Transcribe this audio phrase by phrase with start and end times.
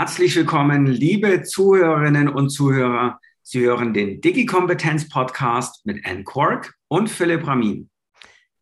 [0.00, 3.20] Herzlich willkommen, liebe Zuhörerinnen und Zuhörer.
[3.42, 7.90] Sie hören den Digi-Kompetenz-Podcast mit Anne Quark und Philipp Ramin.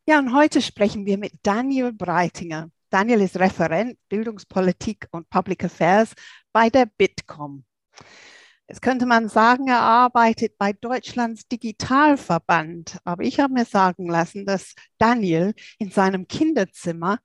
[0.05, 2.73] Ja, und heute sprechen wir mit Daniel Breitinger.
[2.91, 6.13] Daniel ist Referent Bildungspolitik und Public Affairs
[6.53, 7.65] bei der Bitkom.
[8.67, 12.99] Jetzt könnte man sagen, er arbeitet bei Deutschlands Digitalverband.
[13.05, 17.21] Aber ich habe mir sagen lassen, dass Daniel in seinem Kinderzimmer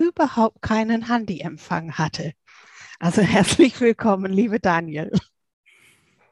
[0.00, 2.32] überhaupt keinen Handyempfang hatte.
[2.98, 5.10] Also herzlich willkommen, liebe Daniel.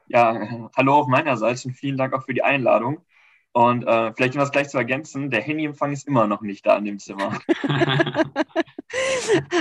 [0.07, 3.03] Ja, hallo auf meinerseits und vielen Dank auch für die Einladung.
[3.51, 6.77] Und äh, vielleicht um das gleich zu ergänzen, der Handyempfang ist immer noch nicht da
[6.77, 7.39] in dem Zimmer.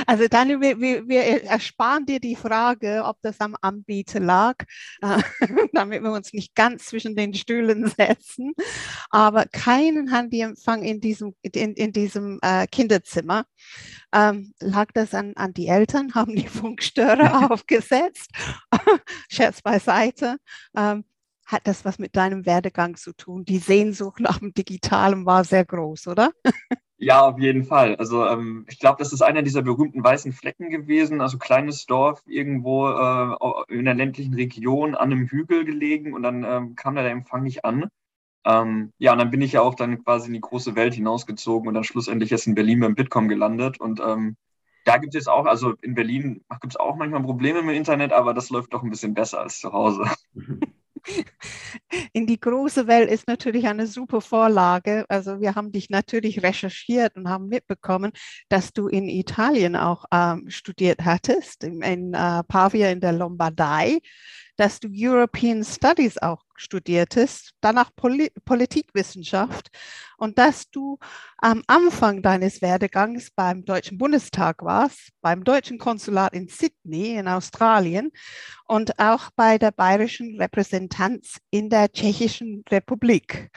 [0.06, 4.56] also Daniel, wir, wir, ersparen dir die Frage, ob das am Anbieter lag,
[5.00, 5.22] äh,
[5.72, 8.52] damit wir uns nicht ganz zwischen den Stühlen setzen.
[9.10, 13.44] Aber keinen Handyempfang in diesem, in, in diesem äh, Kinderzimmer.
[14.14, 16.12] Ähm, lag das an, an die Eltern?
[16.14, 18.30] Haben die Funkstörer aufgesetzt?
[19.28, 20.36] Scherz beiseite.
[20.76, 21.04] Ähm,
[21.44, 23.44] hat das was mit deinem Werdegang zu tun?
[23.44, 26.32] Die Sehnsucht nach dem Digitalen war sehr groß, oder?
[27.02, 27.96] Ja, auf jeden Fall.
[27.96, 31.20] Also ähm, ich glaube, das ist einer dieser berühmten weißen Flecken gewesen.
[31.20, 36.44] Also kleines Dorf irgendwo äh, in der ländlichen Region an einem Hügel gelegen und dann
[36.44, 37.88] ähm, kam da der Empfang nicht an.
[38.44, 41.66] Ähm, ja, und dann bin ich ja auch dann quasi in die große Welt hinausgezogen
[41.68, 43.80] und dann schlussendlich jetzt in Berlin beim Bitkom gelandet.
[43.80, 44.36] Und ähm,
[44.84, 48.12] da gibt es auch, also in Berlin gibt es auch manchmal Probleme mit dem Internet,
[48.12, 50.04] aber das läuft doch ein bisschen besser als zu Hause.
[52.12, 55.04] in die große Welt ist natürlich eine super Vorlage.
[55.08, 58.12] Also wir haben dich natürlich recherchiert und haben mitbekommen,
[58.48, 64.00] dass du in Italien auch ähm, studiert hattest, in, in äh, Pavia in der Lombardei
[64.62, 69.70] dass du European Studies auch studiertest, danach Poli Politikwissenschaft
[70.18, 71.00] und dass du
[71.38, 78.12] am Anfang deines Werdegangs beim Deutschen Bundestag warst, beim Deutschen Konsulat in Sydney in Australien
[78.66, 83.50] und auch bei der bayerischen Repräsentanz in der Tschechischen Republik.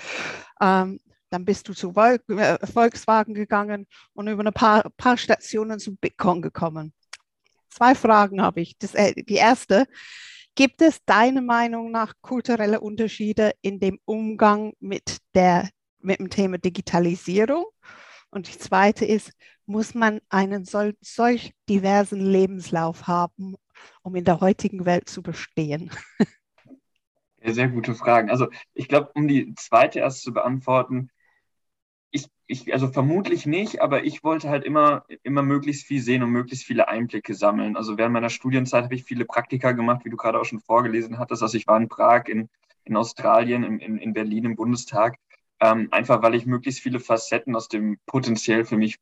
[0.60, 5.96] Ähm, dann bist du zu äh, Volkswagen gegangen und über ein paar, paar Stationen zu
[5.98, 6.96] Bitcoin gekommen.
[7.70, 8.76] Zwei Fragen habe ich.
[8.80, 9.86] Das, äh, die erste,
[10.56, 16.58] Gibt es deiner Meinung nach kulturelle Unterschiede in dem Umgang mit, der, mit dem Thema
[16.58, 17.66] Digitalisierung?
[18.30, 19.34] Und die zweite ist,
[19.66, 23.56] muss man einen sol solch diversen Lebenslauf haben,
[24.02, 25.92] um in der heutigen Welt zu bestehen?
[27.44, 28.30] Sehr gute Fragen.
[28.30, 31.10] Also ich glaube, um die zweite erst zu beantworten,
[32.16, 36.30] ich, ich, also vermutlich nicht, aber ich wollte halt immer, immer möglichst viel sehen und
[36.30, 37.76] möglichst viele Einblicke sammeln.
[37.76, 41.20] Also während meiner Studienzeit habe ich viele Praktika gemacht, wie du gerade auch schon vorgelesen
[41.20, 41.44] hattest.
[41.44, 42.50] Also ich war in Prag, in,
[42.86, 45.18] in Australien, in, in, in Berlin im Bundestag.
[45.60, 49.00] Ähm, einfach weil ich möglichst viele Facetten aus dem potenziell für mich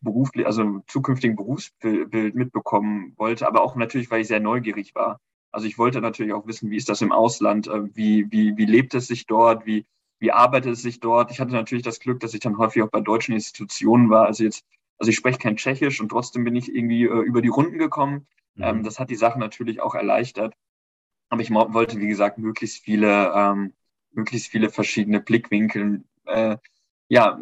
[0.00, 5.20] beruflich, also zukünftigen Berufsbild mitbekommen wollte, aber auch natürlich, weil ich sehr neugierig war.
[5.50, 8.66] Also ich wollte natürlich auch wissen, wie ist das im Ausland, äh, wie, wie, wie
[8.66, 9.84] lebt es sich dort, wie,
[10.18, 11.30] wie arbeitet es sich dort?
[11.30, 14.26] Ich hatte natürlich das Glück, dass ich dann häufig auch bei deutschen Institutionen war.
[14.26, 14.64] Also jetzt,
[14.98, 18.26] also ich spreche kein Tschechisch und trotzdem bin ich irgendwie äh, über die Runden gekommen.
[18.54, 18.62] Mhm.
[18.62, 20.54] Ähm, das hat die Sache natürlich auch erleichtert.
[21.28, 23.72] Aber ich wollte, wie gesagt, möglichst viele, ähm,
[24.12, 26.56] möglichst viele verschiedene Blickwinkel äh,
[27.08, 27.38] ja,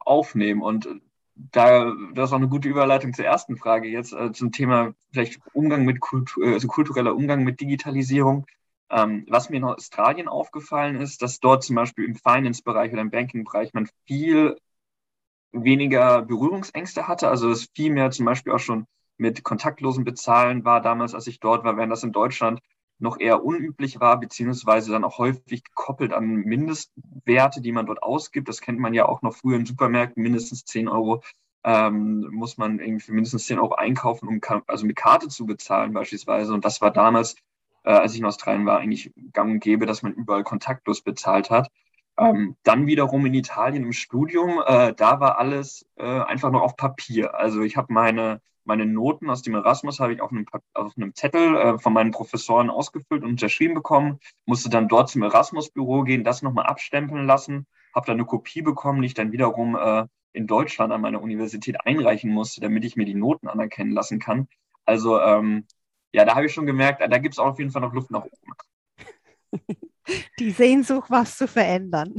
[0.00, 0.62] aufnehmen.
[0.62, 0.88] Und
[1.34, 5.40] da, das ist auch eine gute Überleitung zur ersten Frage jetzt, äh, zum Thema vielleicht
[5.52, 8.46] Umgang mit Kultur, also kultureller Umgang mit Digitalisierung.
[8.90, 13.10] Ähm, was mir in Australien aufgefallen ist, dass dort zum Beispiel im Finance-Bereich oder im
[13.10, 14.56] Banking-Bereich man viel
[15.52, 17.28] weniger Berührungsängste hatte.
[17.28, 18.86] Also es viel mehr zum Beispiel auch schon
[19.16, 22.60] mit kontaktlosen Bezahlen war damals, als ich dort war, während das in Deutschland
[22.98, 28.48] noch eher unüblich war, beziehungsweise dann auch häufig gekoppelt an Mindestwerte, die man dort ausgibt.
[28.48, 31.22] Das kennt man ja auch noch früher in Supermärkten, mindestens 10 Euro
[31.64, 35.92] ähm, muss man irgendwie für mindestens 10 Euro einkaufen, um also mit Karte zu bezahlen
[35.92, 36.52] beispielsweise.
[36.52, 37.36] Und das war damals
[37.84, 41.50] äh, als ich in Australien war, eigentlich gang und gäbe, dass man überall kontaktlos bezahlt
[41.50, 41.68] hat.
[42.16, 46.76] Ähm, dann wiederum in Italien im Studium, äh, da war alles äh, einfach noch auf
[46.76, 47.34] Papier.
[47.34, 51.14] Also ich habe meine, meine Noten aus dem Erasmus habe ich auf einem, auf einem
[51.14, 56.24] Zettel äh, von meinen Professoren ausgefüllt und unterschrieben bekommen, musste dann dort zum Erasmus-Büro gehen,
[56.24, 60.46] das nochmal abstempeln lassen, habe dann eine Kopie bekommen, die ich dann wiederum äh, in
[60.46, 64.48] Deutschland an meiner Universität einreichen musste, damit ich mir die Noten anerkennen lassen kann.
[64.84, 65.66] Also ähm,
[66.14, 68.24] ja, da habe ich schon gemerkt, da gibt es auf jeden Fall noch Luft nach
[68.24, 68.52] oben.
[70.38, 72.14] Die Sehnsucht, was zu verändern.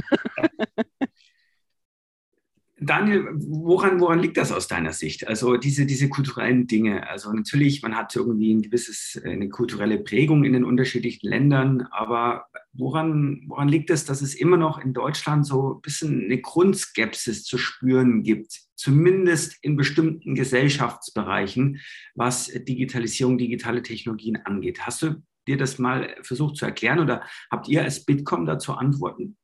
[2.78, 5.28] Daniel, woran, woran liegt das aus deiner Sicht?
[5.28, 7.10] Also diese, diese kulturellen Dinge.
[7.10, 12.48] Also natürlich, man hat irgendwie ein gewisses, eine kulturelle Prägung in den unterschiedlichen Ländern, aber
[12.74, 17.46] woran, woran liegt es, dass es immer noch in Deutschland so ein bisschen eine Grundskepsis
[17.46, 21.80] zu spüren gibt, zumindest in bestimmten Gesellschaftsbereichen,
[22.14, 24.82] was Digitalisierung, digitale Technologien angeht?
[24.82, 29.38] Hast du dir das mal versucht zu erklären oder habt ihr als Bitkom dazu Antworten?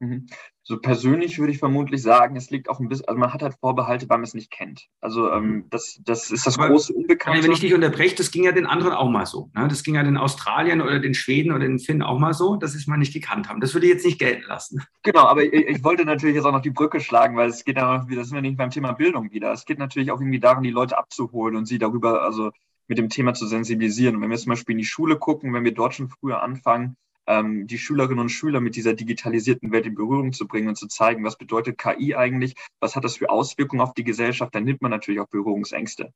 [0.00, 0.26] Mhm.
[0.62, 3.54] So persönlich würde ich vermutlich sagen, es liegt auch ein bisschen, also man hat halt
[3.60, 4.86] Vorbehalte, weil man es nicht kennt.
[5.00, 5.64] Also ähm, mhm.
[5.70, 7.42] das, das ist das Aber große Unbekannte.
[7.42, 9.50] Wenn ich dich unterbreche, das ging ja den anderen auch mal so.
[9.54, 9.68] Ne?
[9.68, 12.72] Das ging ja den Australien oder den Schweden oder den Finnen auch mal so, dass
[12.72, 13.60] sie es mal nicht gekannt haben.
[13.60, 14.82] Das würde ich jetzt nicht gelten lassen.
[15.02, 17.76] Genau, aber ich, ich wollte natürlich jetzt auch noch die Brücke schlagen, weil es geht
[17.76, 19.52] ja, das sind wir nicht beim Thema Bildung wieder.
[19.52, 22.50] Es geht natürlich auch irgendwie darum, die Leute abzuholen und sie darüber, also
[22.88, 24.16] mit dem Thema zu sensibilisieren.
[24.16, 26.96] Und wenn wir zum Beispiel in die Schule gucken, wenn wir dort schon früher anfangen,
[27.26, 30.86] ähm, die Schülerinnen und Schüler mit dieser digitalisierten Welt in Berührung zu bringen und zu
[30.86, 34.82] zeigen, was bedeutet KI eigentlich, was hat das für Auswirkungen auf die Gesellschaft, dann nimmt
[34.82, 36.12] man natürlich auch Berührungsängste.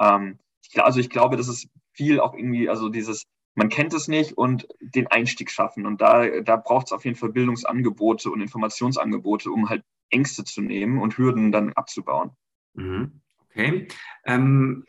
[0.00, 0.38] Ähm,
[0.76, 3.24] also ich glaube, das ist viel auch irgendwie, also dieses,
[3.54, 5.86] man kennt es nicht und den Einstieg schaffen.
[5.86, 10.60] Und da, da braucht es auf jeden Fall Bildungsangebote und Informationsangebote, um halt Ängste zu
[10.62, 12.30] nehmen und Hürden dann abzubauen.
[12.74, 13.20] Mhm.
[13.50, 13.88] Okay.
[14.24, 14.86] Ähm,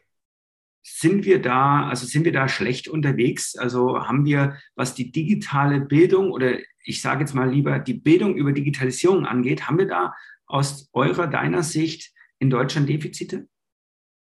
[0.83, 3.55] sind wir da, also sind wir da schlecht unterwegs?
[3.55, 8.35] Also haben wir, was die digitale Bildung oder ich sage jetzt mal lieber die Bildung
[8.35, 10.13] über Digitalisierung angeht, haben wir da
[10.45, 13.47] aus eurer, deiner Sicht in Deutschland Defizite?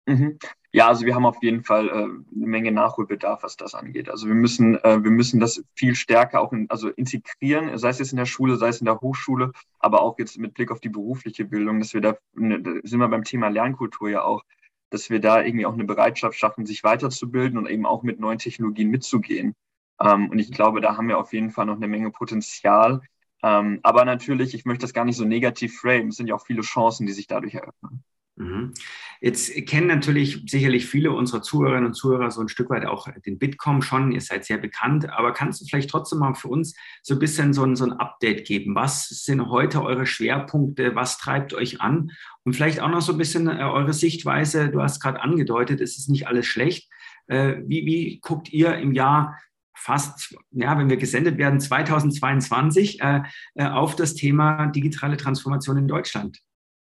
[0.07, 0.39] Mhm.
[0.75, 4.09] Ja, also wir haben auf jeden Fall äh, eine Menge Nachholbedarf, was das angeht.
[4.09, 7.99] Also wir müssen, äh, wir müssen das viel stärker auch in, also integrieren, sei es
[7.99, 10.81] jetzt in der Schule, sei es in der Hochschule, aber auch jetzt mit Blick auf
[10.81, 14.45] die berufliche Bildung, dass wir da, ne, da sind wir beim Thema Lernkultur ja auch,
[14.93, 18.39] dass wir da irgendwie auch eine Bereitschaft schaffen, sich weiterzubilden und eben auch mit neuen
[18.39, 19.55] Technologien mitzugehen.
[20.01, 23.01] Ähm, und ich glaube, da haben wir auf jeden Fall noch eine Menge Potenzial.
[23.43, 26.09] Ähm, aber natürlich, ich möchte das gar nicht so negativ framen.
[26.09, 28.05] Es sind ja auch viele Chancen, die sich dadurch eröffnen.
[28.37, 28.73] Mhm.
[29.21, 33.39] Jetzt kennen natürlich sicherlich viele unserer Zuhörerinnen und Zuhörer so ein Stück weit auch den
[33.39, 34.11] Bitkom schon.
[34.11, 37.53] Ihr seid sehr bekannt, aber kannst du vielleicht trotzdem mal für uns so ein bisschen
[37.53, 38.75] so ein, so ein Update geben?
[38.75, 40.95] Was sind heute eure Schwerpunkte?
[40.95, 42.11] Was treibt euch an?
[42.45, 44.71] Und vielleicht auch noch so ein bisschen äh, eure Sichtweise.
[44.71, 46.91] Du hast gerade angedeutet, es ist nicht alles schlecht.
[47.27, 49.39] Äh, wie, wie guckt ihr im Jahr
[49.75, 53.23] fast, ja, wenn wir gesendet werden, 2022 äh,
[53.57, 56.41] auf das Thema digitale Transformation in Deutschland?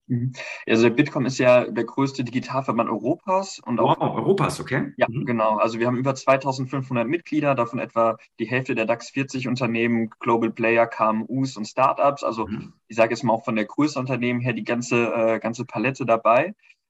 [0.07, 0.33] Mhm.
[0.67, 3.61] Also Bitkom ist ja der größte Digitalverband Europas.
[3.61, 4.93] Und auch, wow, Europas, okay.
[4.97, 5.25] Ja, mhm.
[5.25, 5.57] genau.
[5.57, 10.51] Also wir haben über 2500 Mitglieder, davon etwa die Hälfte der DAX 40 Unternehmen, Global
[10.51, 12.23] Player, KMUs und Startups.
[12.23, 12.75] Also mhm.
[12.89, 16.05] ich sage jetzt mal auch von der Größe Unternehmen her die ganze, äh, ganze Palette
[16.05, 16.55] dabei.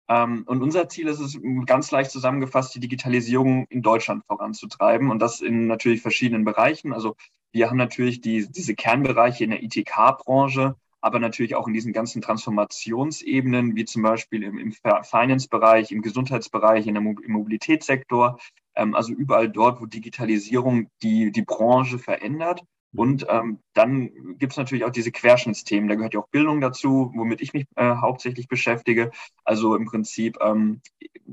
[0.09, 5.19] Ähm, und unser Ziel ist es, ganz leicht zusammengefasst, die Digitalisierung in Deutschland voranzutreiben und
[5.19, 6.93] das in natürlich verschiedenen Bereichen.
[6.93, 7.15] Also
[7.51, 12.21] wir haben natürlich die, diese Kernbereiche in der ITK-Branche, aber natürlich auch in diesen ganzen
[12.21, 18.39] Transformationsebenen, wie zum Beispiel im, im Finance-Bereich, im Gesundheitsbereich, in der Mo im Mobilitätssektor,
[18.75, 22.63] ähm, also überall dort, wo Digitalisierung die, die Branche verändert.
[22.95, 25.89] Und ähm, dann gibt es natürlich auch diese Querschnittsthemen.
[25.89, 29.11] Da gehört ja auch Bildung dazu, womit ich mich äh, hauptsächlich beschäftige.
[29.43, 30.81] Also im Prinzip ähm,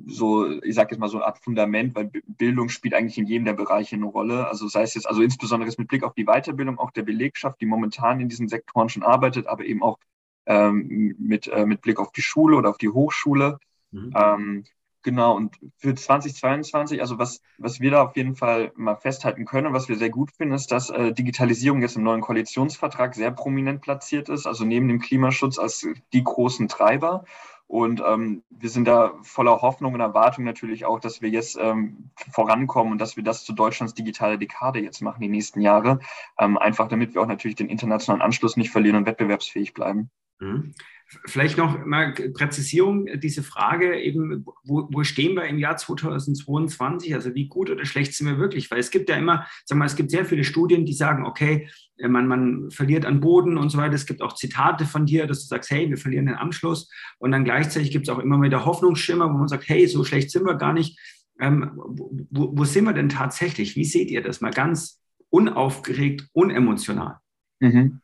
[0.07, 3.45] so, ich sage jetzt mal so eine Art Fundament, weil Bildung spielt eigentlich in jedem
[3.45, 4.49] der Bereiche eine Rolle.
[4.49, 7.67] Also sei es jetzt, also insbesondere mit Blick auf die Weiterbildung auch der Belegschaft, die
[7.67, 9.99] momentan in diesen Sektoren schon arbeitet, aber eben auch
[10.47, 13.59] ähm, mit, äh, mit Blick auf die Schule oder auf die Hochschule.
[13.93, 14.13] Mhm.
[15.05, 19.75] Genau, und für 2022, also was, was wir da auf jeden Fall mal festhalten können
[19.75, 23.83] was wir sehr gut finden, ist, dass äh, Digitalisierung jetzt im neuen Koalitionsvertrag sehr prominent
[23.83, 27.25] platziert ist, also neben dem Klimaschutz als die großen Treiber.
[27.67, 32.11] Und ähm, wir sind da voller Hoffnung und Erwartung natürlich auch, dass wir jetzt ähm,
[32.31, 36.01] vorankommen und dass wir das zu Deutschlands digitale Dekade jetzt machen, die nächsten Jahre.
[36.39, 40.11] Ähm, einfach damit wir auch natürlich den internationalen Anschluss nicht verlieren und wettbewerbsfähig bleiben.
[40.41, 40.75] Mhm.
[41.27, 47.15] Vielleicht noch mal Präzisierung, diese Frage eben, wo, wo, stehen wir im Jahr 2022?
[47.15, 48.71] Also wie gut oder schlecht sind wir wirklich?
[48.71, 51.69] Weil es gibt ja immer, sag mal, es gibt sehr viele Studien, die sagen, okay,
[51.99, 53.95] äh, man, man verliert an Boden und so weiter.
[53.95, 56.91] Es gibt auch Zitate von dir, dass du sagst, hey, wir verlieren den Anschluss.
[57.19, 60.31] Und dann gleichzeitig gibt es auch immer wieder Hoffnungsschimmer, wo man sagt, hey, so schlecht
[60.31, 60.99] sind wir gar nicht.
[61.39, 63.77] Ähm, wo, wo sind wir denn tatsächlich?
[63.77, 67.19] Wie seht ihr das mal ganz unaufgeregt, unemotional?
[67.61, 68.01] Mhm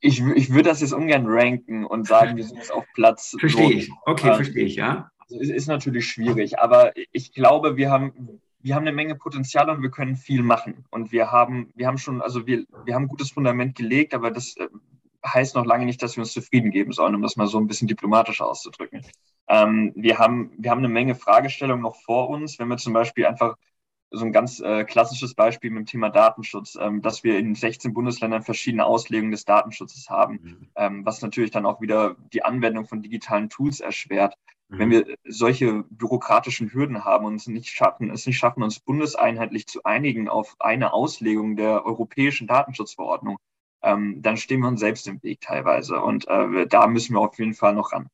[0.00, 3.36] ich, ich würde das jetzt ungern ranken und sagen, wir sind jetzt auf Platz.
[3.40, 3.90] Verstehe ich.
[4.06, 5.10] Okay, ähm, verstehe ich, ja.
[5.20, 9.70] Also ist, ist natürlich schwierig, aber ich glaube, wir haben, wir haben eine Menge Potenzial
[9.70, 10.84] und wir können viel machen.
[10.90, 14.30] Und wir haben, wir haben schon, also wir, wir haben ein gutes Fundament gelegt, aber
[14.30, 14.68] das äh,
[15.24, 17.66] heißt noch lange nicht, dass wir uns zufrieden geben sollen, um das mal so ein
[17.66, 19.02] bisschen diplomatisch auszudrücken.
[19.48, 23.26] Ähm, wir, haben, wir haben eine Menge Fragestellungen noch vor uns, wenn wir zum Beispiel
[23.26, 23.56] einfach
[24.10, 27.94] so ein ganz äh, klassisches Beispiel mit dem Thema Datenschutz, ähm, dass wir in 16
[27.94, 30.68] Bundesländern verschiedene Auslegungen des Datenschutzes haben, mhm.
[30.76, 34.34] ähm, was natürlich dann auch wieder die Anwendung von digitalen Tools erschwert.
[34.68, 34.78] Mhm.
[34.78, 39.66] Wenn wir solche bürokratischen Hürden haben und es nicht schaffen, es nicht schaffen, uns bundeseinheitlich
[39.66, 43.38] zu einigen auf eine Auslegung der europäischen Datenschutzverordnung,
[43.82, 46.00] ähm, dann stehen wir uns selbst im Weg teilweise.
[46.00, 48.08] Und äh, da müssen wir auf jeden Fall noch ran.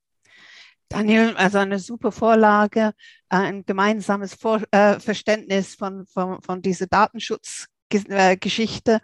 [0.89, 2.93] Daniel, also eine super Vorlage,
[3.29, 9.01] ein gemeinsames Vor äh, Verständnis von, von, von dieser Datenschutzgeschichte.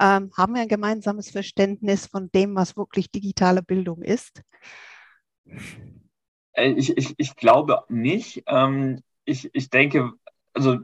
[0.00, 4.42] Ähm, haben wir ein gemeinsames Verständnis von dem, was wirklich digitale Bildung ist?
[6.52, 8.42] Äh, ich, ich, ich glaube nicht.
[8.46, 10.12] Ähm, ich, ich denke,
[10.54, 10.78] also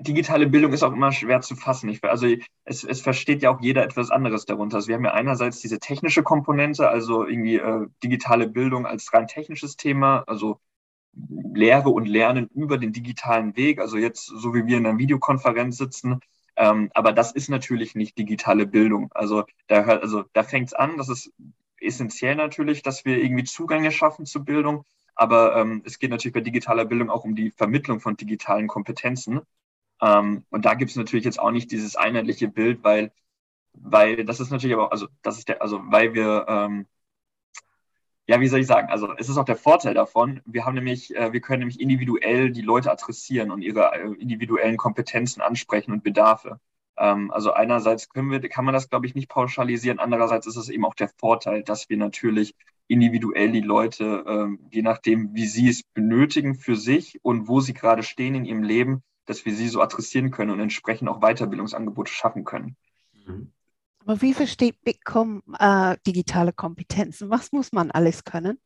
[0.00, 1.88] digitale Bildung ist auch immer schwer zu fassen.
[1.88, 2.26] Ich, also
[2.64, 4.76] es, es versteht ja auch jeder etwas anderes darunter.
[4.76, 9.26] Also wir haben ja einerseits diese technische Komponente, also irgendwie äh, digitale Bildung als rein
[9.26, 10.60] technisches Thema, also
[11.12, 15.76] Lehre und Lernen über den digitalen Weg, also jetzt so wie wir in einer Videokonferenz
[15.76, 16.20] sitzen.
[16.56, 19.10] Ähm, aber das ist natürlich nicht digitale Bildung.
[19.14, 21.32] Also da, also da fängt es an, das ist
[21.80, 24.84] essentiell natürlich, dass wir irgendwie Zugänge schaffen zu Bildung.
[25.16, 29.40] Aber ähm, es geht natürlich bei digitaler Bildung auch um die Vermittlung von digitalen Kompetenzen.
[30.02, 33.12] Ähm, und da gibt es natürlich jetzt auch nicht dieses einheitliche Bild, weil,
[33.72, 36.86] weil das ist natürlich aber, also das ist der, also weil wir, ähm,
[38.26, 41.14] ja, wie soll ich sagen, also es ist auch der Vorteil davon, wir haben nämlich,
[41.14, 46.02] äh, wir können nämlich individuell die Leute adressieren und ihre äh, individuellen Kompetenzen ansprechen und
[46.04, 46.58] Bedarfe.
[46.96, 50.68] Ähm, also einerseits können wir, kann man das, glaube ich, nicht pauschalisieren, andererseits ist es
[50.70, 52.54] eben auch der Vorteil, dass wir natürlich
[52.86, 57.74] individuell die Leute, ähm, je nachdem, wie sie es benötigen für sich und wo sie
[57.74, 62.12] gerade stehen in ihrem Leben, dass wir sie so adressieren können und entsprechend auch Weiterbildungsangebote
[62.12, 62.76] schaffen können.
[63.26, 63.52] Mhm.
[64.00, 67.30] Aber wie versteht Bitkom äh, digitale Kompetenzen?
[67.30, 68.58] Was muss man alles können?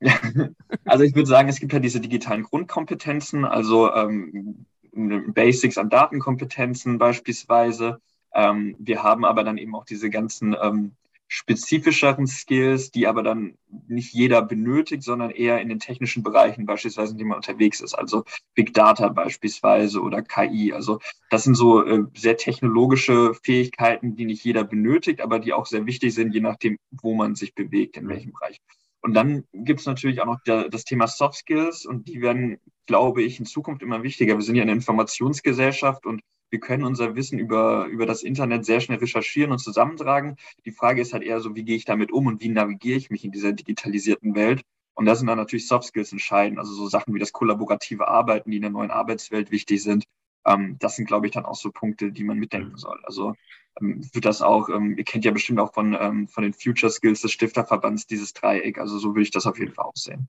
[0.84, 6.98] also ich würde sagen, es gibt ja diese digitalen Grundkompetenzen, also ähm, Basics an Datenkompetenzen
[6.98, 8.00] beispielsweise.
[8.32, 10.92] Ähm, wir haben aber dann eben auch diese ganzen ähm,
[11.28, 17.12] spezifischeren Skills, die aber dann nicht jeder benötigt, sondern eher in den technischen Bereichen beispielsweise,
[17.12, 17.94] in denen man unterwegs ist.
[17.94, 20.72] Also Big Data beispielsweise oder KI.
[20.72, 25.66] Also das sind so äh, sehr technologische Fähigkeiten, die nicht jeder benötigt, aber die auch
[25.66, 28.58] sehr wichtig sind, je nachdem, wo man sich bewegt, in welchem Bereich.
[29.00, 32.58] Und dann gibt es natürlich auch noch der, das Thema Soft Skills und die werden,
[32.86, 34.34] glaube ich, in Zukunft immer wichtiger.
[34.34, 38.80] Wir sind ja eine Informationsgesellschaft und wir können unser Wissen über, über das Internet sehr
[38.80, 40.36] schnell recherchieren und zusammentragen.
[40.64, 43.10] Die Frage ist halt eher so, wie gehe ich damit um und wie navigiere ich
[43.10, 44.62] mich in dieser digitalisierten Welt?
[44.94, 48.50] Und da sind dann natürlich Soft Skills entscheidend, also so Sachen wie das kollaborative Arbeiten,
[48.50, 50.04] die in der neuen Arbeitswelt wichtig sind.
[50.46, 52.78] Ähm, das sind, glaube ich, dann auch so Punkte, die man mitdenken mhm.
[52.78, 53.00] soll.
[53.04, 53.34] Also
[53.80, 56.90] ähm, wird das auch, ähm, ihr kennt ja bestimmt auch von, ähm, von den Future
[56.90, 58.78] Skills des Stifterverbands dieses Dreieck.
[58.78, 60.28] Also so würde ich das auf jeden Fall auch sehen.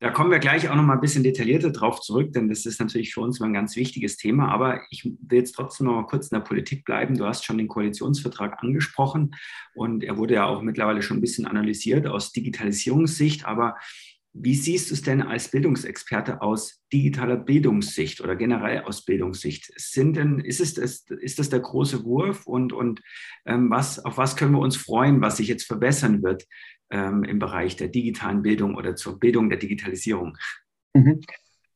[0.00, 2.78] Da kommen wir gleich auch noch mal ein bisschen detaillierter drauf zurück, denn das ist
[2.78, 4.48] natürlich für uns immer ein ganz wichtiges Thema.
[4.48, 7.18] Aber ich will jetzt trotzdem noch mal kurz in der Politik bleiben.
[7.18, 9.34] Du hast schon den Koalitionsvertrag angesprochen
[9.74, 13.44] und er wurde ja auch mittlerweile schon ein bisschen analysiert aus Digitalisierungssicht.
[13.44, 13.76] Aber
[14.42, 19.72] wie siehst du es denn als Bildungsexperte aus digitaler Bildungssicht oder generell aus Bildungssicht?
[19.76, 23.00] Sind denn, ist, es das, ist das der große Wurf und, und
[23.46, 26.46] ähm, was, auf was können wir uns freuen, was sich jetzt verbessern wird
[26.90, 30.36] ähm, im Bereich der digitalen Bildung oder zur Bildung der Digitalisierung?
[30.94, 31.20] Mhm.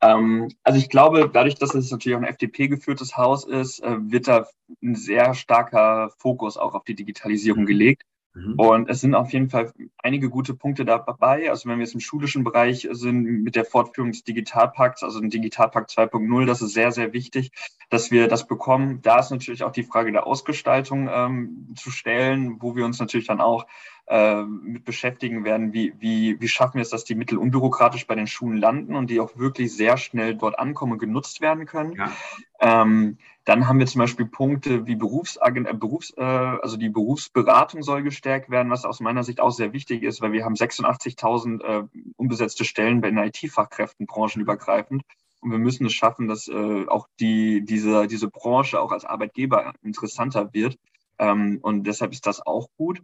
[0.00, 3.96] Ähm, also ich glaube, dadurch, dass es natürlich auch ein FDP geführtes Haus ist, äh,
[4.00, 4.46] wird da
[4.82, 7.66] ein sehr starker Fokus auch auf die Digitalisierung mhm.
[7.66, 8.02] gelegt.
[8.34, 8.54] Mhm.
[8.54, 11.50] Und es sind auf jeden Fall einige gute Punkte dabei.
[11.50, 15.30] Also wenn wir jetzt im schulischen Bereich sind mit der Fortführung des Digitalpakts, also ein
[15.30, 17.52] Digitalpakt 2.0, das ist sehr, sehr wichtig,
[17.90, 19.00] dass wir das bekommen.
[19.02, 23.26] Da ist natürlich auch die Frage der Ausgestaltung ähm, zu stellen, wo wir uns natürlich
[23.26, 23.66] dann auch
[24.06, 28.14] äh, mit beschäftigen werden, wie, wie, wie schaffen wir es, dass die Mittel unbürokratisch bei
[28.14, 31.92] den Schulen landen und die auch wirklich sehr schnell dort ankommen und genutzt werden können.
[31.92, 32.12] Ja.
[32.60, 37.82] Ähm, dann haben wir zum Beispiel Punkte wie Berufsagent, äh, Berufs, äh, also die Berufsberatung
[37.82, 41.62] soll gestärkt werden, was aus meiner Sicht auch sehr wichtig ist, weil wir haben 86.000
[41.62, 41.84] äh,
[42.16, 45.02] unbesetzte Stellen bei den IT-Fachkräften branchenübergreifend.
[45.40, 49.72] Und wir müssen es schaffen, dass äh, auch die, diese, diese Branche auch als Arbeitgeber
[49.82, 50.78] interessanter wird.
[51.18, 53.02] Ähm, und deshalb ist das auch gut.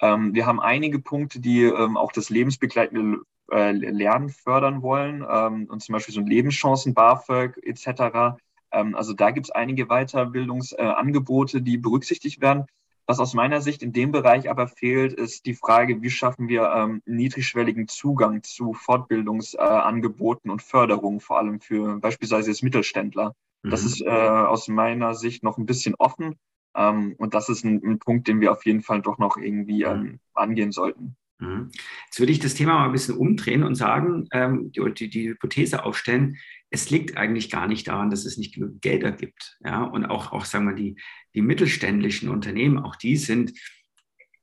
[0.00, 5.66] Ähm, wir haben einige Punkte, die ähm, auch das lebensbegleitende äh, Lernen fördern wollen, ähm,
[5.70, 8.38] und zum Beispiel so Lebenschancen, BAföG etc.
[8.72, 12.66] Ähm, also da gibt es einige Weiterbildungsangebote, äh, die berücksichtigt werden.
[13.08, 16.72] Was aus meiner Sicht in dem Bereich aber fehlt, ist die Frage, wie schaffen wir
[16.72, 23.32] ähm, niedrigschwelligen Zugang zu Fortbildungsangeboten äh, und Förderungen, vor allem für beispielsweise jetzt Mittelständler.
[23.62, 23.70] Mhm.
[23.70, 26.34] Das ist äh, aus meiner Sicht noch ein bisschen offen.
[26.76, 29.82] Ähm, und das ist ein, ein, Punkt, den wir auf jeden Fall doch noch irgendwie
[29.82, 31.16] ähm, angehen sollten.
[31.38, 31.70] Mhm.
[32.06, 35.28] Jetzt würde ich das Thema mal ein bisschen umdrehen und sagen, ähm, die, die, die,
[35.30, 36.36] Hypothese aufstellen,
[36.70, 39.58] es liegt eigentlich gar nicht daran, dass es nicht genug Gelder gibt.
[39.64, 39.82] Ja?
[39.84, 40.96] Und auch, auch sagen wir, die,
[41.34, 43.52] die mittelständischen Unternehmen, auch die sind,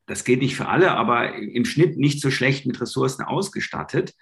[0.06, 4.14] das geht nicht für alle, aber im Schnitt nicht so schlecht mit Ressourcen ausgestattet.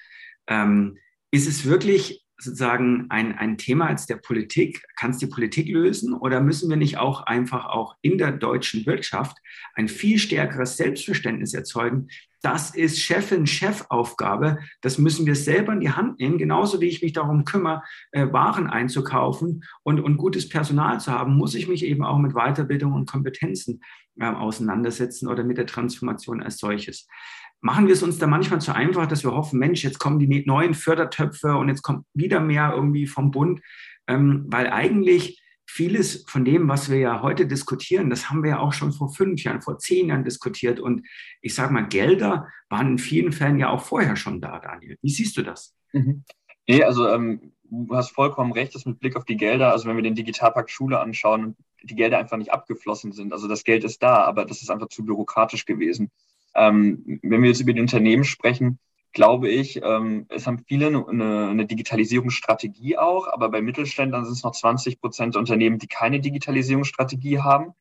[0.47, 0.97] Ähm,
[1.31, 4.83] ist es wirklich sozusagen ein, ein Thema als der Politik?
[4.95, 6.13] Kann es die Politik lösen?
[6.13, 9.37] Oder müssen wir nicht auch einfach auch in der deutschen Wirtschaft
[9.75, 12.07] ein viel stärkeres Selbstverständnis erzeugen?
[12.41, 14.57] Das ist Chefin, Chefaufgabe.
[14.81, 18.31] Das müssen wir selber in die Hand nehmen, genauso wie ich mich darum kümmere, äh,
[18.31, 22.93] Waren einzukaufen und, und gutes Personal zu haben, muss ich mich eben auch mit Weiterbildung
[22.93, 23.81] und Kompetenzen
[24.19, 27.07] äh, auseinandersetzen oder mit der Transformation als solches
[27.61, 30.27] machen wir es uns da manchmal zu einfach, dass wir hoffen, Mensch, jetzt kommen die
[30.27, 33.61] ne-, neuen Fördertöpfe und jetzt kommt wieder mehr irgendwie vom Bund,
[34.07, 38.59] ähm, weil eigentlich vieles von dem, was wir ja heute diskutieren, das haben wir ja
[38.59, 40.79] auch schon vor fünf Jahren, vor zehn Jahren diskutiert.
[40.79, 41.07] Und
[41.41, 44.97] ich sage mal, Gelder waren in vielen Fällen ja auch vorher schon da, Daniel.
[45.01, 45.73] Wie siehst du das?
[45.93, 46.25] Mhm.
[46.67, 49.95] Nee, also ähm, du hast vollkommen recht, dass mit Blick auf die Gelder, also wenn
[49.95, 53.33] wir den Digitalpakt Schule anschauen die Gelder einfach nicht abgeflossen sind.
[53.33, 56.11] Also das Geld ist da, aber das ist einfach zu bürokratisch gewesen.
[56.55, 58.79] Ähm, wenn wir jetzt über die Unternehmen sprechen,
[59.13, 64.43] glaube ich, ähm, es haben viele eine, eine Digitalisierungsstrategie auch, aber bei Mittelständlern sind es
[64.43, 67.73] noch 20 Prozent Unternehmen, die keine Digitalisierungsstrategie haben.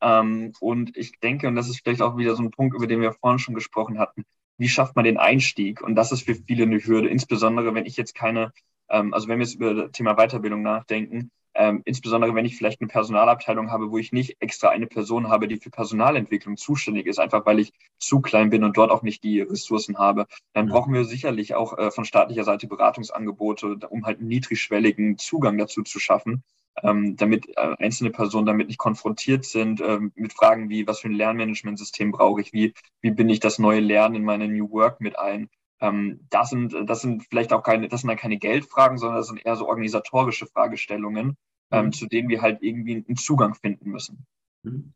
[0.00, 3.00] Ähm, und ich denke, und das ist vielleicht auch wieder so ein Punkt, über den
[3.00, 4.24] wir vorhin schon gesprochen hatten,
[4.56, 5.82] wie schafft man den Einstieg?
[5.82, 8.52] Und das ist für viele eine Hürde, insbesondere wenn ich jetzt keine,
[8.88, 12.80] ähm, also wenn wir jetzt über das Thema Weiterbildung nachdenken, ähm, insbesondere wenn ich vielleicht
[12.80, 17.18] eine Personalabteilung habe, wo ich nicht extra eine Person habe, die für Personalentwicklung zuständig ist,
[17.18, 20.70] einfach weil ich zu klein bin und dort auch nicht die Ressourcen habe, dann mhm.
[20.70, 25.82] brauchen wir sicherlich auch äh, von staatlicher Seite Beratungsangebote, um halt einen niedrigschwelligen Zugang dazu
[25.82, 26.44] zu schaffen,
[26.84, 31.08] ähm, damit äh, einzelne Personen damit nicht konfrontiert sind ähm, mit Fragen wie, was für
[31.08, 35.00] ein Lernmanagementsystem brauche ich, wie, wie bin ich das neue Lernen in meine New Work
[35.00, 35.48] mit ein.
[35.80, 39.26] Ähm, das sind, das sind vielleicht auch keine, das sind dann keine Geldfragen, sondern das
[39.26, 41.36] sind eher so organisatorische Fragestellungen,
[41.70, 41.92] ähm, mhm.
[41.92, 44.26] zu denen wir halt irgendwie einen Zugang finden müssen.
[44.62, 44.92] Mhm.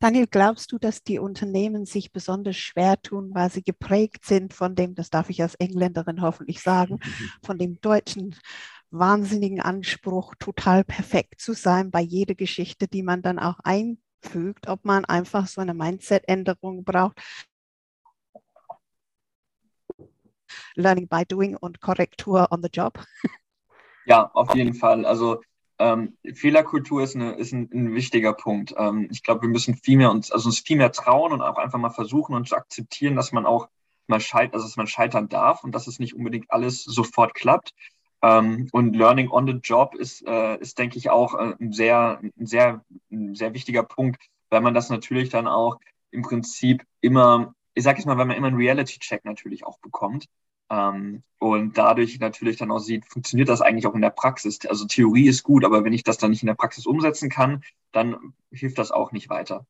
[0.00, 4.74] Daniel, glaubst du, dass die Unternehmen sich besonders schwer tun, weil sie geprägt sind von
[4.74, 6.98] dem, das darf ich als Engländerin hoffentlich sagen,
[7.42, 8.36] von dem deutschen
[8.90, 14.84] wahnsinnigen Anspruch, total perfekt zu sein bei jeder Geschichte, die man dann auch einfügt, ob
[14.84, 17.20] man einfach so eine Mindset-Änderung braucht.
[20.74, 23.02] Learning by doing und Korrektur on the job.
[24.06, 25.06] Ja, auf jeden Fall.
[25.06, 25.40] Also
[25.78, 28.74] ähm, Fehlerkultur ist, eine, ist ein, ein wichtiger Punkt.
[28.76, 31.58] Ähm, ich glaube, wir müssen viel mehr uns, also uns viel mehr trauen und auch
[31.58, 33.68] einfach mal versuchen und zu akzeptieren, dass man auch
[34.06, 37.72] mal scheitert, also dass man scheitern darf und dass es nicht unbedingt alles sofort klappt.
[38.22, 42.20] Ähm, und Learning on the Job ist, äh, ist denke ich, auch äh, ein sehr,
[42.22, 45.78] ein sehr, ein sehr wichtiger Punkt, weil man das natürlich dann auch
[46.10, 50.26] im Prinzip immer, ich sage jetzt mal, weil man immer einen Reality-Check natürlich auch bekommt.
[50.70, 54.60] Ähm, und dadurch natürlich dann auch sieht, funktioniert das eigentlich auch in der Praxis.
[54.66, 57.62] Also Theorie ist gut, aber wenn ich das dann nicht in der Praxis umsetzen kann,
[57.92, 59.66] dann hilft das auch nicht weiter.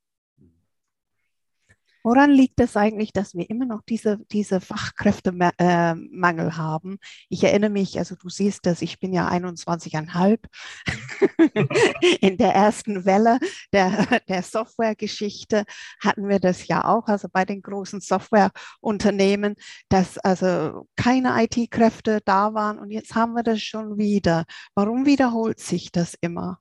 [2.04, 6.98] Woran liegt es eigentlich, dass wir immer noch diese, diese Fachkräftemangel äh, haben?
[7.30, 10.38] Ich erinnere mich, also du siehst das, ich bin ja 21,5
[12.20, 13.38] in der ersten Welle
[13.72, 15.64] der, der Softwaregeschichte
[15.98, 19.56] hatten wir das ja auch, also bei den großen Softwareunternehmen,
[19.88, 24.44] dass also keine IT-Kräfte da waren und jetzt haben wir das schon wieder.
[24.74, 26.58] Warum wiederholt sich das immer?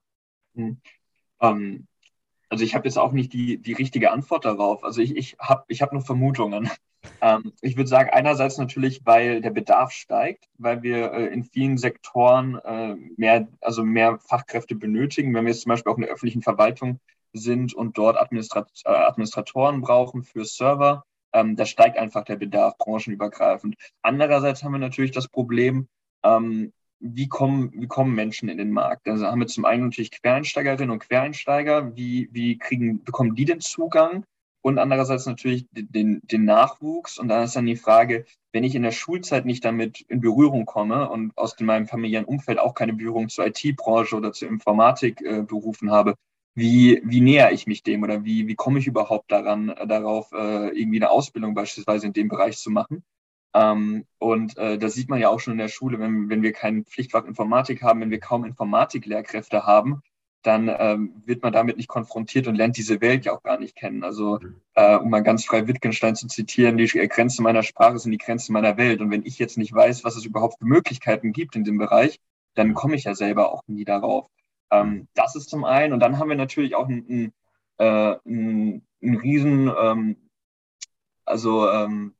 [0.54, 0.80] Hm.
[1.38, 1.86] Um
[2.54, 4.84] also ich habe jetzt auch nicht die, die richtige Antwort darauf.
[4.84, 6.70] Also ich, ich habe ich hab nur Vermutungen.
[7.20, 11.76] Ähm, ich würde sagen, einerseits natürlich, weil der Bedarf steigt, weil wir äh, in vielen
[11.76, 15.34] Sektoren äh, mehr, also mehr Fachkräfte benötigen.
[15.34, 17.00] Wenn wir jetzt zum Beispiel auch in der öffentlichen Verwaltung
[17.34, 22.78] sind und dort Administrat äh, Administratoren brauchen für Server, ähm, da steigt einfach der Bedarf
[22.78, 23.76] branchenübergreifend.
[24.00, 25.88] Andererseits haben wir natürlich das Problem,
[26.22, 26.72] ähm,
[27.04, 29.06] wie kommen, wie kommen Menschen in den Markt?
[29.08, 33.60] Also haben wir zum einen natürlich Quereinsteigerinnen und Quereinsteiger, wie, wie kriegen, bekommen die den
[33.60, 34.24] Zugang?
[34.62, 37.18] Und andererseits natürlich den, den Nachwuchs.
[37.18, 40.64] Und da ist dann die Frage, wenn ich in der Schulzeit nicht damit in Berührung
[40.64, 45.42] komme und aus meinem familiären Umfeld auch keine Berührung zur IT-Branche oder zur Informatik äh,
[45.42, 46.14] berufen habe,
[46.54, 50.32] wie, wie näher ich mich dem oder wie, wie komme ich überhaupt daran, äh, darauf,
[50.32, 53.04] äh, irgendwie eine Ausbildung beispielsweise in dem Bereich zu machen?
[53.54, 56.52] Ähm, und äh, das sieht man ja auch schon in der Schule, wenn, wenn wir
[56.52, 60.02] kein Pflichtfach Informatik haben, wenn wir kaum Informatiklehrkräfte haben,
[60.42, 63.76] dann ähm, wird man damit nicht konfrontiert und lernt diese Welt ja auch gar nicht
[63.76, 64.04] kennen.
[64.04, 64.60] Also, mhm.
[64.74, 68.52] äh, um mal ganz frei Wittgenstein zu zitieren, die Grenze meiner Sprache sind die Grenzen
[68.52, 69.00] meiner Welt.
[69.00, 72.20] Und wenn ich jetzt nicht weiß, was es überhaupt für Möglichkeiten gibt in dem Bereich,
[72.54, 72.74] dann mhm.
[72.74, 74.26] komme ich ja selber auch nie darauf.
[74.70, 75.08] Ähm, mhm.
[75.14, 75.92] das ist zum einen.
[75.92, 77.32] Und dann haben wir natürlich auch einen, einen,
[77.78, 80.16] äh, einen, einen riesen ähm,
[81.24, 82.14] also ähm,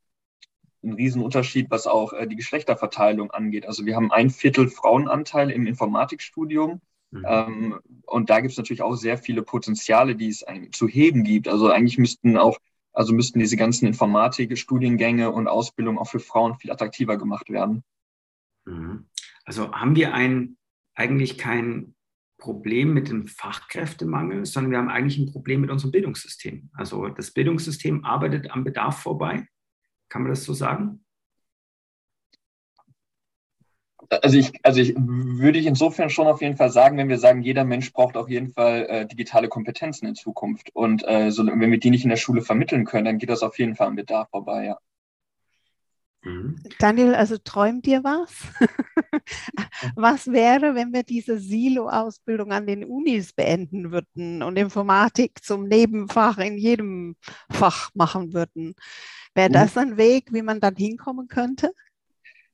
[0.84, 3.66] ein Riesenunterschied, was auch äh, die Geschlechterverteilung angeht.
[3.66, 6.80] Also wir haben ein Viertel Frauenanteil im Informatikstudium.
[7.10, 7.24] Mhm.
[7.26, 11.48] Ähm, und da gibt es natürlich auch sehr viele Potenziale, die es zu heben gibt.
[11.48, 12.58] Also eigentlich müssten auch,
[12.92, 17.82] also müssten diese ganzen Informatik-Studiengänge und Ausbildung auch für Frauen viel attraktiver gemacht werden.
[18.66, 19.06] Mhm.
[19.44, 20.56] Also haben wir ein,
[20.94, 21.94] eigentlich kein
[22.38, 26.68] Problem mit dem Fachkräftemangel, sondern wir haben eigentlich ein Problem mit unserem Bildungssystem.
[26.74, 29.46] Also das Bildungssystem arbeitet am Bedarf vorbei.
[30.08, 31.04] Kann man das so sagen?
[34.10, 37.42] Also ich, also ich würde ich insofern schon auf jeden Fall sagen, wenn wir sagen,
[37.42, 40.70] jeder Mensch braucht auf jeden Fall äh, digitale Kompetenzen in Zukunft.
[40.74, 43.42] Und äh, so, wenn wir die nicht in der Schule vermitteln können, dann geht das
[43.42, 44.78] auf jeden Fall am Bedarf vorbei, ja.
[46.24, 46.56] Mhm.
[46.78, 48.30] Daniel, also träumt dir was?
[49.96, 56.38] was wäre, wenn wir diese Silo-Ausbildung an den Unis beenden würden und Informatik zum Nebenfach
[56.38, 57.16] in jedem
[57.50, 58.74] Fach machen würden?
[59.34, 59.52] Wäre mhm.
[59.54, 61.72] das ein Weg, wie man dann hinkommen könnte?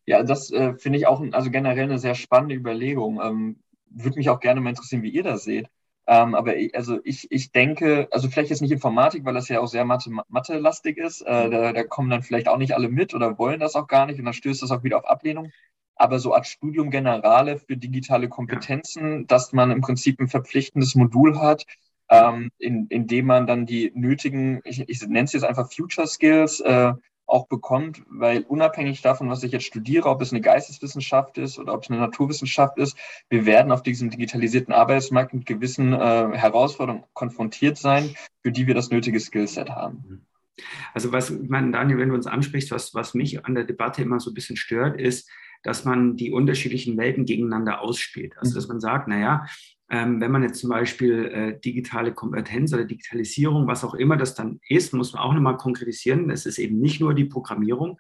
[0.07, 3.21] Ja, das äh, finde ich auch also generell eine sehr spannende Überlegung.
[3.23, 5.69] Ähm, Würde mich auch gerne mal interessieren, wie ihr das seht.
[6.11, 9.61] Ähm, aber ich, also ich, ich denke, also vielleicht jetzt nicht Informatik, weil das ja
[9.61, 11.21] auch sehr Mathe-lastig ist.
[11.21, 11.51] Äh, mhm.
[11.53, 14.19] da, da kommen dann vielleicht auch nicht alle mit oder wollen das auch gar nicht
[14.19, 15.53] und dann stößt das auch wieder auf Ablehnung.
[15.95, 21.39] Aber so als Studium Generale für digitale Kompetenzen, dass man im Prinzip ein verpflichtendes Modul
[21.39, 21.65] hat,
[22.09, 26.09] ähm, in, in dem man dann die nötigen, ich, ich nenne es jetzt einfach Future
[26.09, 26.93] Skills, äh,
[27.31, 31.75] auch bekommt, weil unabhängig davon, was ich jetzt studiere, ob es eine Geisteswissenschaft ist oder
[31.75, 32.97] ob es eine Naturwissenschaft ist,
[33.29, 35.97] wir werden auf diesem digitalisierten Arbeitsmarkt mit gewissen äh,
[36.33, 40.27] Herausforderungen konfrontiert sein, für die wir das nötige Skillset haben.
[40.93, 44.03] Also was, ich meine, Daniel, wenn du uns ansprichst, was, was mich an der Debatte
[44.03, 45.31] immer so ein bisschen stört, ist,
[45.63, 48.37] dass man die unterschiedlichen Welten gegeneinander ausspielt.
[48.39, 49.47] Also dass man sagt, naja,
[49.91, 54.35] ähm, wenn man jetzt zum Beispiel äh, digitale Kompetenz oder Digitalisierung, was auch immer das
[54.35, 56.31] dann ist, muss man auch nochmal konkretisieren.
[56.31, 57.99] Es ist eben nicht nur die Programmierung,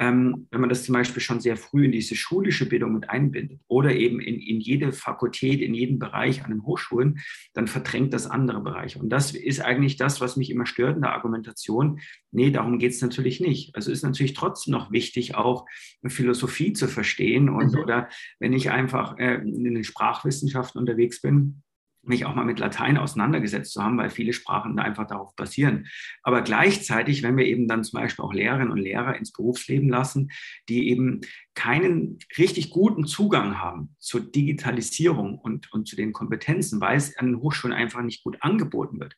[0.00, 3.60] ähm, wenn man das zum Beispiel schon sehr früh in diese schulische Bildung mit einbindet
[3.68, 7.20] oder eben in, in jede Fakultät, in jeden Bereich an den Hochschulen,
[7.52, 8.98] dann verdrängt das andere Bereiche.
[8.98, 12.00] Und das ist eigentlich das, was mich immer stört in der Argumentation.
[12.32, 13.76] Nee, darum geht es natürlich nicht.
[13.76, 15.66] Also ist natürlich trotzdem noch wichtig, auch
[16.06, 17.50] Philosophie zu verstehen.
[17.50, 17.80] Und mhm.
[17.80, 18.08] oder
[18.38, 21.62] wenn ich einfach äh, in den Sprachwissenschaften unterwegs bin,
[22.02, 25.86] mich auch mal mit Latein auseinandergesetzt zu haben, weil viele Sprachen da einfach darauf basieren.
[26.22, 30.30] Aber gleichzeitig, wenn wir eben dann zum Beispiel auch Lehrerinnen und Lehrer ins Berufsleben lassen,
[30.68, 31.20] die eben
[31.54, 37.26] keinen richtig guten Zugang haben zur Digitalisierung und, und zu den Kompetenzen, weil es an
[37.26, 39.14] den Hochschulen einfach nicht gut angeboten wird,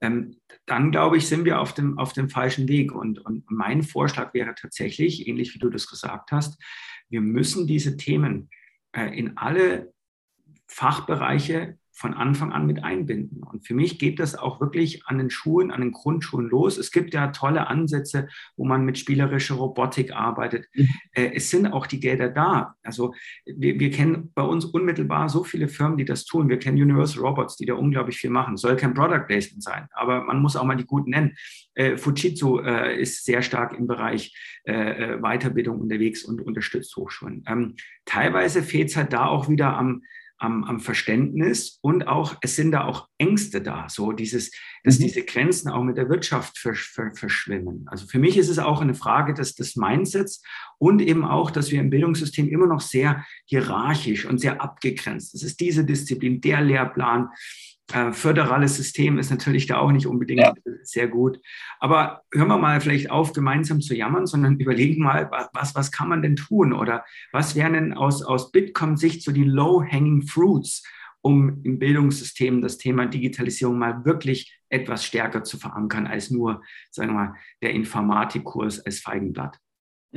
[0.00, 0.36] ähm,
[0.66, 2.92] dann glaube ich, sind wir auf dem, auf dem falschen Weg.
[2.92, 6.60] Und, und mein Vorschlag wäre tatsächlich, ähnlich wie du das gesagt hast,
[7.08, 8.50] wir müssen diese Themen
[8.92, 9.92] äh, in alle
[10.66, 13.42] Fachbereiche von Anfang an mit einbinden.
[13.42, 16.76] Und für mich geht das auch wirklich an den Schulen, an den Grundschulen los.
[16.76, 20.66] Es gibt ja tolle Ansätze, wo man mit spielerischer Robotik arbeitet.
[20.74, 20.88] Mhm.
[21.12, 22.74] Es sind auch die Gelder da.
[22.82, 23.14] Also
[23.46, 26.50] wir, wir, kennen bei uns unmittelbar so viele Firmen, die das tun.
[26.50, 28.58] Wir kennen Universal Robots, die da unglaublich viel machen.
[28.58, 31.34] Soll kein Product Placement sein, aber man muss auch mal die guten nennen.
[31.74, 37.42] Äh, Fujitsu äh, ist sehr stark im Bereich äh, äh, Weiterbildung unterwegs und unterstützt Hochschulen.
[37.46, 40.02] Ähm, teilweise fehlt es halt da auch wieder am
[40.38, 44.50] am, am Verständnis und auch, es sind da auch Ängste da, so dieses,
[44.84, 45.04] dass mhm.
[45.04, 47.86] diese Grenzen auch mit der Wirtschaft versch verschwimmen.
[47.86, 50.42] Also für mich ist es auch eine Frage des, des Mindsets
[50.78, 55.34] und eben auch, dass wir im Bildungssystem immer noch sehr hierarchisch und sehr abgegrenzt.
[55.34, 57.28] Es ist diese Disziplin, der Lehrplan,
[57.92, 60.54] äh, föderales System ist natürlich da auch nicht unbedingt ja.
[60.82, 61.40] sehr gut.
[61.78, 66.08] Aber hören wir mal vielleicht auf, gemeinsam zu jammern, sondern überlegen mal, was, was kann
[66.08, 70.82] man denn tun oder was wären denn aus, aus Bitkom-Sicht so die low-hanging fruits,
[71.22, 77.10] um im Bildungssystem das Thema Digitalisierung mal wirklich etwas stärker zu verankern als nur, sagen
[77.10, 79.58] wir mal, der Informatikkurs als Feigenblatt.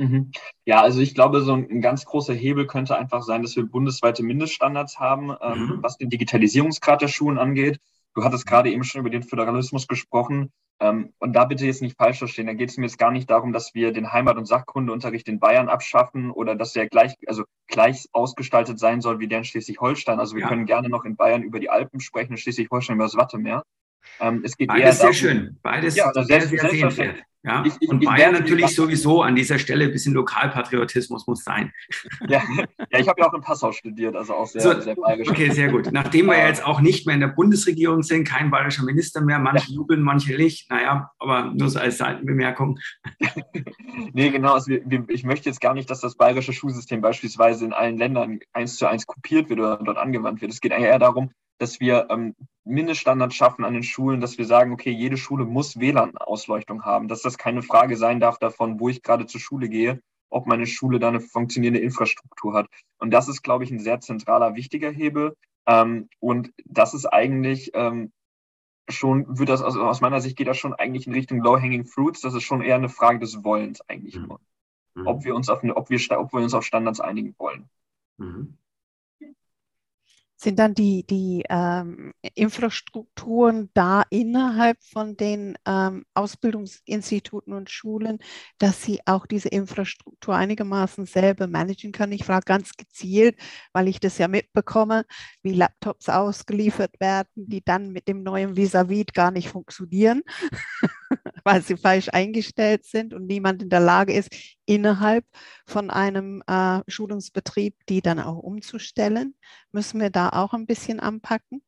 [0.00, 0.32] Mhm.
[0.64, 4.22] Ja, also ich glaube, so ein ganz großer Hebel könnte einfach sein, dass wir bundesweite
[4.22, 5.78] Mindeststandards haben, ähm, mhm.
[5.82, 7.78] was den Digitalisierungsgrad der Schulen angeht.
[8.14, 10.50] Du hattest gerade eben schon über den Föderalismus gesprochen.
[10.80, 12.46] Ähm, und da bitte jetzt nicht falsch verstehen.
[12.46, 15.38] Da geht es mir jetzt gar nicht darum, dass wir den Heimat- und Sachkundeunterricht in
[15.38, 20.18] Bayern abschaffen oder dass der gleich, also gleich ausgestaltet sein soll wie der in Schleswig-Holstein.
[20.18, 20.48] Also wir ja.
[20.48, 23.62] können gerne noch in Bayern über die Alpen sprechen, in Schleswig-Holstein über das Wattemeer.
[24.20, 25.58] Ähm, es geht Beides eher darum, sehr schön.
[25.62, 27.16] Beides ja, sehr, sehr sehenswert.
[27.42, 27.64] Ja?
[27.64, 31.72] Ich, ich, und Bayern natürlich sowieso an dieser Stelle ein bisschen Lokalpatriotismus muss sein.
[32.28, 32.42] Ja,
[32.90, 35.28] ja ich habe ja auch in Passau studiert, also auch sehr, so, sehr bayerisch.
[35.28, 35.90] Okay, sehr gut.
[35.90, 39.38] Nachdem wir ja jetzt auch nicht mehr in der Bundesregierung sind, kein bayerischer Minister mehr,
[39.38, 39.76] manche ja.
[39.76, 40.70] jubeln, manche nicht.
[40.70, 42.78] Naja, aber nur so als Seitenbemerkung.
[44.12, 44.52] nee, genau.
[44.52, 44.72] Also
[45.08, 48.86] ich möchte jetzt gar nicht, dass das bayerische Schulsystem beispielsweise in allen Ländern eins zu
[48.86, 50.52] eins kopiert wird oder dort angewandt wird.
[50.52, 51.30] Es geht eher darum,
[51.60, 55.78] dass wir ähm, Mindeststandards schaffen an den Schulen, dass wir sagen, okay, jede Schule muss
[55.78, 60.00] WLAN-Ausleuchtung haben, dass das keine Frage sein darf davon, wo ich gerade zur Schule gehe,
[60.30, 62.66] ob meine Schule da eine funktionierende Infrastruktur hat.
[62.98, 65.36] Und das ist, glaube ich, ein sehr zentraler, wichtiger Hebel.
[65.66, 68.10] Ähm, und das ist eigentlich ähm,
[68.88, 72.22] schon, wird das, also aus meiner Sicht geht das schon eigentlich in Richtung Low-Hanging Fruits.
[72.22, 74.28] Das ist schon eher eine Frage des Wollens eigentlich mhm.
[74.28, 74.40] nur.
[74.94, 75.06] Mhm.
[75.06, 77.68] Ob wir uns auf, ob wir, ob wir uns auf Standards einigen wollen.
[78.16, 78.56] Mhm
[80.40, 88.18] sind dann die, die ähm, Infrastrukturen da innerhalb von den ähm, Ausbildungsinstituten und Schulen,
[88.58, 92.12] dass sie auch diese Infrastruktur einigermaßen selber managen können.
[92.12, 93.36] Ich frage ganz gezielt,
[93.74, 95.04] weil ich das ja mitbekomme,
[95.42, 100.22] wie Laptops ausgeliefert werden, die dann mit dem neuen Vis-a-vis gar nicht funktionieren,
[101.44, 104.30] weil sie falsch eingestellt sind und niemand in der Lage ist,
[104.70, 105.24] innerhalb
[105.66, 109.34] von einem äh, Schulungsbetrieb die dann auch umzustellen.
[109.72, 111.60] Müssen wir da auch ein bisschen anpacken?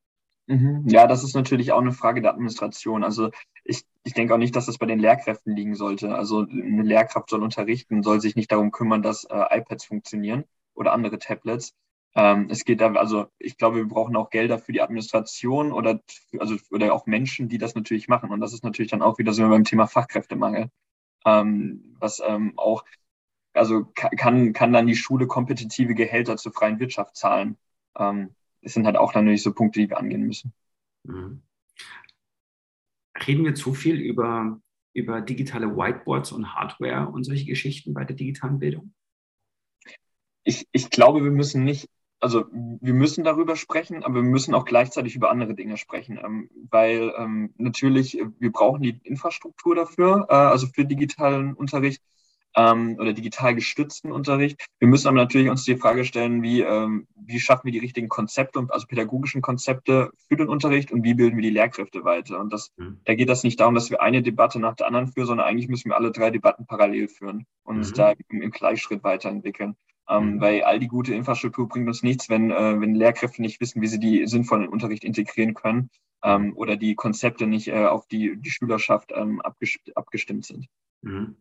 [0.46, 0.84] Mhm.
[0.86, 3.02] Ja, das ist natürlich auch eine Frage der Administration.
[3.02, 3.30] Also
[3.64, 6.14] ich, ich denke auch nicht, dass das bei den Lehrkräften liegen sollte.
[6.14, 10.92] Also eine Lehrkraft soll unterrichten, soll sich nicht darum kümmern, dass äh, iPads funktionieren oder
[10.92, 11.74] andere Tablets.
[12.14, 16.00] Ähm, es geht da, also ich glaube, wir brauchen auch Gelder für die Administration oder,
[16.38, 18.30] also, oder auch Menschen, die das natürlich machen.
[18.30, 20.68] Und das ist natürlich dann auch wieder so beim Thema Fachkräftemangel
[21.24, 22.84] ähm, was ähm, auch,
[23.52, 27.56] also kann, kann dann die Schule kompetitive Gehälter zur freien Wirtschaft zahlen.
[27.96, 30.52] Ähm, das sind halt auch natürlich so Punkte, die wir angehen müssen.
[31.04, 31.42] Mhm.
[33.26, 34.60] Reden wir zu viel über,
[34.94, 38.94] über digitale Whiteboards und Hardware und solche Geschichten bei der digitalen Bildung?
[40.44, 41.88] Ich, ich glaube, wir müssen nicht
[42.22, 46.48] also wir müssen darüber sprechen, aber wir müssen auch gleichzeitig über andere Dinge sprechen, ähm,
[46.70, 52.00] weil ähm, natürlich wir brauchen die Infrastruktur dafür, äh, also für digitalen Unterricht
[52.54, 54.64] ähm, oder digital gestützten Unterricht.
[54.78, 58.08] Wir müssen aber natürlich uns die Frage stellen, wie, ähm, wie schaffen wir die richtigen
[58.08, 62.38] Konzepte, und also pädagogischen Konzepte für den Unterricht und wie bilden wir die Lehrkräfte weiter.
[62.38, 63.00] Und das, mhm.
[63.04, 65.68] da geht das nicht darum, dass wir eine Debatte nach der anderen führen, sondern eigentlich
[65.68, 67.96] müssen wir alle drei Debatten parallel führen und uns mhm.
[67.96, 69.76] da im, im Gleichschritt weiterentwickeln.
[70.08, 70.40] Ähm, mhm.
[70.40, 73.86] Weil all die gute Infrastruktur bringt uns nichts, wenn, äh, wenn Lehrkräfte nicht wissen, wie
[73.86, 75.90] sie die sinnvollen Unterricht integrieren können
[76.24, 80.66] ähm, oder die Konzepte nicht äh, auf die, die Schülerschaft ähm, abgestimmt, abgestimmt sind.
[81.02, 81.36] Mhm.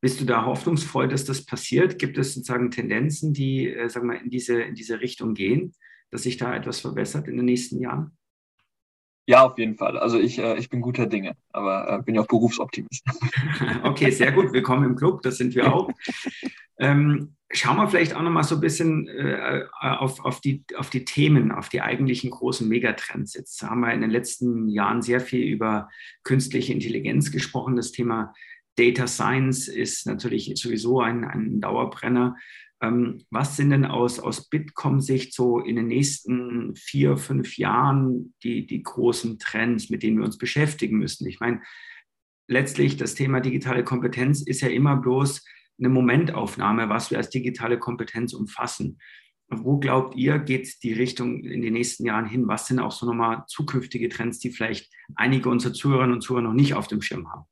[0.00, 1.98] Bist du da hoffnungsvoll, dass das passiert?
[1.98, 5.72] Gibt es sozusagen Tendenzen, die äh, sagen wir, in, diese, in diese Richtung gehen,
[6.10, 8.15] dass sich da etwas verbessert in den nächsten Jahren?
[9.28, 9.98] Ja, auf jeden Fall.
[9.98, 13.04] Also ich, äh, ich bin guter Dinge, aber äh, bin ja auch Berufsoptimist.
[13.82, 14.52] okay, sehr gut.
[14.52, 15.90] Willkommen im Club, das sind wir auch.
[16.78, 20.90] Ähm, schauen wir vielleicht auch noch mal so ein bisschen äh, auf, auf, die, auf
[20.90, 23.34] die Themen, auf die eigentlichen großen Megatrends.
[23.34, 25.88] Jetzt haben wir in den letzten Jahren sehr viel über
[26.22, 27.74] künstliche Intelligenz gesprochen.
[27.74, 28.32] Das Thema
[28.76, 32.36] Data Science ist natürlich sowieso ein, ein Dauerbrenner.
[32.82, 38.66] Ähm, was sind denn aus, aus Bitkom-Sicht so in den nächsten vier, fünf Jahren die,
[38.66, 41.26] die großen Trends, mit denen wir uns beschäftigen müssen?
[41.26, 41.62] Ich meine,
[42.48, 45.44] letztlich das Thema digitale Kompetenz ist ja immer bloß
[45.78, 48.98] eine Momentaufnahme, was wir als digitale Kompetenz umfassen.
[49.48, 52.48] Wo glaubt ihr, geht die Richtung in den nächsten Jahren hin?
[52.48, 56.52] Was sind auch so nochmal zukünftige Trends, die vielleicht einige unserer Zuhörerinnen und Zuhörer noch
[56.52, 57.44] nicht auf dem Schirm haben?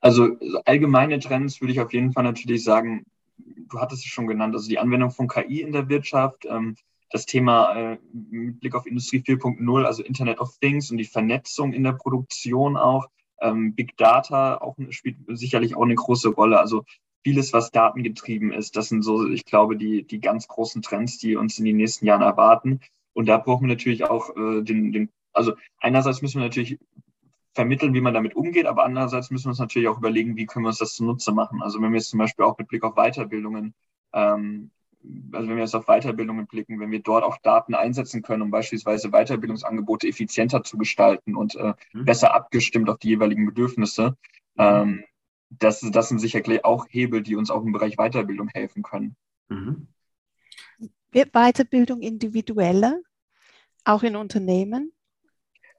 [0.00, 3.04] Also allgemeine Trends würde ich auf jeden Fall natürlich sagen,
[3.38, 6.76] du hattest es schon genannt, also die Anwendung von KI in der Wirtschaft, ähm,
[7.10, 11.72] das Thema äh, mit Blick auf Industrie 4.0, also Internet of Things und die Vernetzung
[11.72, 13.06] in der Produktion auch,
[13.40, 16.58] ähm, Big Data auch, spielt sicherlich auch eine große Rolle.
[16.58, 16.84] Also
[17.24, 21.36] vieles, was datengetrieben ist, das sind so, ich glaube, die, die ganz großen Trends, die
[21.36, 22.80] uns in den nächsten Jahren erwarten.
[23.14, 26.78] Und da brauchen wir natürlich auch äh, den, den, also einerseits müssen wir natürlich
[27.58, 30.64] vermitteln, wie man damit umgeht, aber andererseits müssen wir uns natürlich auch überlegen, wie können
[30.64, 31.60] wir uns das zunutze machen.
[31.60, 33.74] Also wenn wir jetzt zum Beispiel auch mit Blick auf Weiterbildungen,
[34.12, 34.70] ähm,
[35.32, 38.52] also wenn wir jetzt auf Weiterbildungen blicken, wenn wir dort auch Daten einsetzen können, um
[38.52, 42.04] beispielsweise Weiterbildungsangebote effizienter zu gestalten und äh, mhm.
[42.04, 44.10] besser abgestimmt auf die jeweiligen Bedürfnisse,
[44.54, 44.64] mhm.
[44.64, 45.04] ähm,
[45.50, 49.16] das, das sind sicherlich auch Hebel, die uns auch im Bereich Weiterbildung helfen können.
[49.48, 49.88] Mhm.
[51.10, 53.00] Wird Weiterbildung individueller,
[53.84, 54.92] auch in Unternehmen?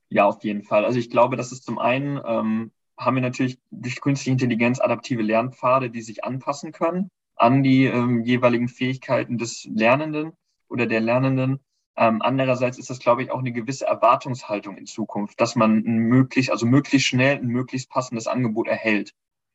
[0.10, 0.86] Ja, auf jeden Fall.
[0.86, 5.22] Also ich glaube, dass es zum einen ähm, haben wir natürlich durch künstliche Intelligenz adaptive
[5.22, 10.34] Lernpfade, die sich anpassen können an die ähm, jeweiligen Fähigkeiten des Lernenden
[10.67, 11.60] oder der Lernenden.
[11.95, 16.52] Ähm, andererseits ist das, glaube ich, auch eine gewisse Erwartungshaltung in Zukunft, dass man möglichst,
[16.52, 19.13] also möglichst schnell ein möglichst passendes Angebot erhält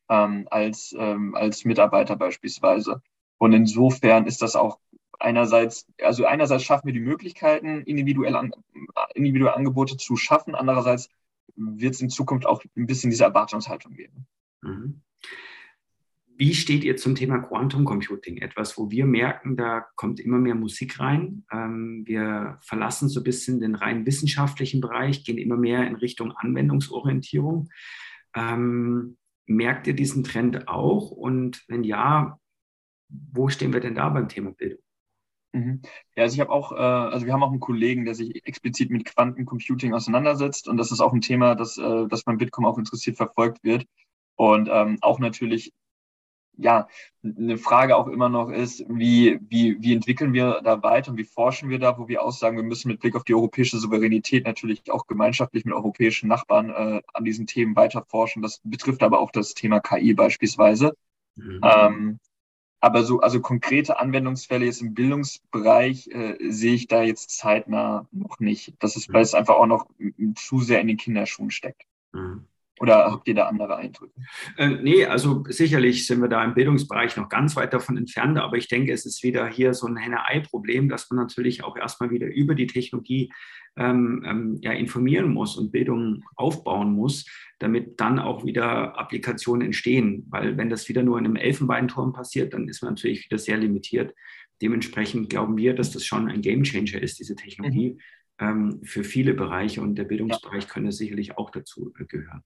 [0.08, 3.02] ähm, als, ähm, als Mitarbeiter beispielsweise.
[3.38, 4.78] Und insofern ist das auch
[5.24, 8.52] einerseits, also einerseits schaffen wir die Möglichkeiten, individuelle, an,
[9.14, 11.08] individuelle Angebote zu schaffen, andererseits
[11.56, 14.26] wird es in Zukunft auch ein bisschen diese Erwartungshaltung geben.
[14.62, 15.02] Mhm.
[16.36, 18.38] wie steht ihr zum Thema Quantum Computing?
[18.38, 21.44] Etwas, wo wir merken, da kommt immer mehr Musik rein.
[21.52, 26.32] Ähm, wir verlassen so ein bisschen den rein wissenschaftlichen Bereich, gehen immer mehr in Richtung
[26.32, 27.68] Anwendungsorientierung.
[28.34, 31.10] Ähm, merkt ihr diesen Trend auch?
[31.10, 32.40] Und wenn ja,
[33.08, 34.83] wo stehen wir denn da beim Thema Bildung?
[35.54, 35.82] Mhm.
[36.16, 38.90] Ja, also ich habe auch, äh, also wir haben auch einen Kollegen, der sich explizit
[38.90, 42.76] mit Quantencomputing auseinandersetzt und das ist auch ein Thema, das, äh, das beim Bitkom auch
[42.76, 43.86] interessiert verfolgt wird
[44.34, 45.72] und ähm, auch natürlich
[46.56, 46.88] ja,
[47.22, 51.24] eine Frage auch immer noch ist, wie, wie, wie entwickeln wir da weiter und wie
[51.24, 54.90] forschen wir da, wo wir aussagen, wir müssen mit Blick auf die europäische Souveränität natürlich
[54.90, 58.42] auch gemeinschaftlich mit europäischen Nachbarn äh, an diesen Themen weiter forschen.
[58.42, 60.94] Das betrifft aber auch das Thema KI beispielsweise.
[61.36, 61.60] Mhm.
[61.62, 62.18] Ähm,
[62.84, 68.40] aber so, also konkrete Anwendungsfälle jetzt im Bildungsbereich äh, sehe ich da jetzt zeitnah noch
[68.40, 68.74] nicht.
[68.78, 69.86] Das ist, weil es einfach auch noch
[70.36, 71.86] zu sehr in den Kinderschuhen steckt.
[72.12, 72.44] Mhm.
[72.80, 74.12] Oder habt ihr da andere Eindrücke?
[74.58, 78.58] Äh, nee, also sicherlich sind wir da im Bildungsbereich noch ganz weit davon entfernt, aber
[78.58, 82.26] ich denke, es ist wieder hier so ein Henne-Ei-Problem, dass man natürlich auch erstmal wieder
[82.26, 83.32] über die Technologie
[83.76, 87.26] ähm, ähm, ja, informieren muss und Bildung aufbauen muss,
[87.58, 90.26] damit dann auch wieder Applikationen entstehen.
[90.28, 93.56] Weil wenn das wieder nur in einem Elfenbeinturm passiert, dann ist man natürlich wieder sehr
[93.56, 94.14] limitiert.
[94.62, 97.94] Dementsprechend glauben wir, dass das schon ein Gamechanger ist, diese Technologie.
[97.94, 98.00] Mhm
[98.38, 100.68] ähm, für viele Bereiche und der Bildungsbereich ja.
[100.68, 102.42] könnte sicherlich auch dazu äh, gehören.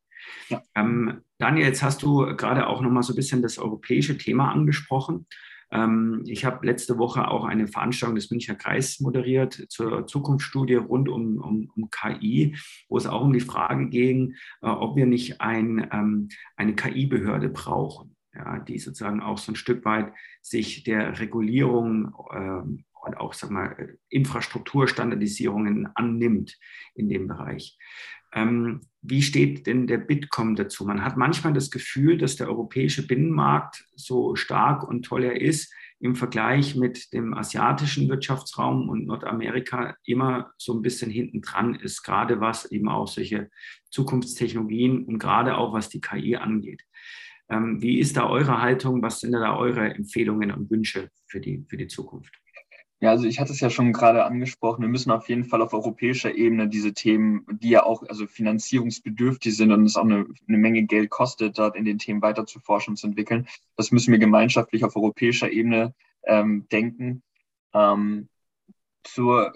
[0.49, 0.63] Ja.
[0.75, 5.27] Ähm, Daniel, jetzt hast du gerade auch nochmal so ein bisschen das europäische Thema angesprochen.
[5.71, 11.09] Ähm, ich habe letzte Woche auch eine Veranstaltung des Münchner Kreis moderiert zur Zukunftsstudie rund
[11.09, 12.57] um, um, um KI,
[12.89, 17.49] wo es auch um die Frage ging, äh, ob wir nicht ein, ähm, eine KI-Behörde
[17.49, 18.15] brauchen.
[18.35, 23.51] Ja, die sozusagen auch so ein Stück weit sich der Regulierung ähm, und auch sag
[23.51, 26.57] mal, Infrastrukturstandardisierungen annimmt
[26.95, 27.79] in dem Bereich.
[28.33, 30.85] Ähm, wie steht denn der Bitkom dazu?
[30.85, 35.73] Man hat manchmal das Gefühl, dass der europäische Binnenmarkt so stark und toll er ist,
[36.01, 42.03] im Vergleich mit dem asiatischen Wirtschaftsraum und Nordamerika immer so ein bisschen hinten dran ist,
[42.03, 43.51] gerade was eben auch solche
[43.91, 46.85] Zukunftstechnologien und gerade auch was die KI angeht.
[47.49, 49.03] Ähm, wie ist da eure Haltung?
[49.03, 52.35] Was sind da eure Empfehlungen und Wünsche für die, für die Zukunft?
[53.01, 55.73] Ja, also ich hatte es ja schon gerade angesprochen, wir müssen auf jeden Fall auf
[55.73, 60.59] europäischer Ebene diese Themen, die ja auch also finanzierungsbedürftig sind und es auch eine, eine
[60.59, 64.11] Menge Geld kostet, dort in den Themen weiter zu forschen und zu entwickeln, das müssen
[64.11, 67.23] wir gemeinschaftlich auf europäischer Ebene ähm, denken.
[67.73, 68.29] Ähm,
[69.05, 69.53] zur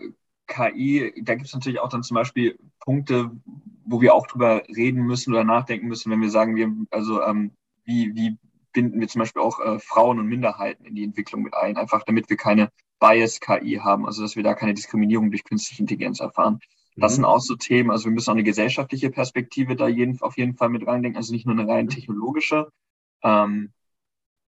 [0.47, 3.33] KI, da gibt es natürlich auch dann zum Beispiel Punkte,
[3.85, 7.53] wo wir auch drüber reden müssen oder nachdenken müssen, wenn wir sagen, wir, also ähm,
[7.85, 8.39] wie, wie
[8.73, 12.03] binden wir zum Beispiel auch äh, Frauen und Minderheiten in die Entwicklung mit ein, einfach
[12.05, 16.61] damit wir keine Bias-KI haben, also dass wir da keine Diskriminierung durch künstliche Intelligenz erfahren.
[16.97, 17.17] Das mhm.
[17.17, 20.55] sind auch so Themen, also wir müssen auch eine gesellschaftliche Perspektive da jeden, auf jeden
[20.55, 22.71] Fall mit reindenken, also nicht nur eine rein technologische.
[23.23, 23.73] Ähm,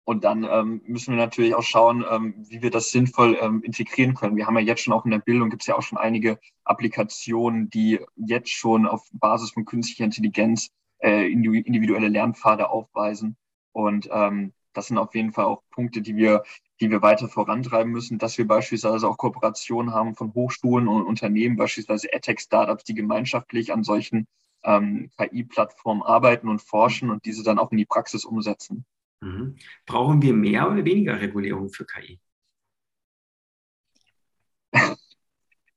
[0.05, 4.15] und dann ähm, müssen wir natürlich auch schauen, ähm, wie wir das sinnvoll ähm, integrieren
[4.15, 4.37] können.
[4.37, 6.39] Wir haben ja jetzt schon auch in der Bildung, gibt es ja auch schon einige
[6.63, 13.37] Applikationen, die jetzt schon auf Basis von künstlicher Intelligenz äh, individuelle Lernpfade aufweisen.
[13.77, 16.45] Und ähm, das sind auf jeden Fall auch Punkte, die wir,
[16.81, 21.57] die wir weiter vorantreiben müssen, dass wir beispielsweise auch Kooperationen haben von Hochschulen und Unternehmen,
[21.57, 24.27] beispielsweise EdTech-Startups, die gemeinschaftlich an solchen
[24.65, 28.87] ähm, KI-Plattformen arbeiten und forschen und diese dann auch in die Praxis umsetzen.
[29.21, 29.57] Mhm.
[29.85, 32.19] Brauchen wir mehr oder weniger Regulierung für KI?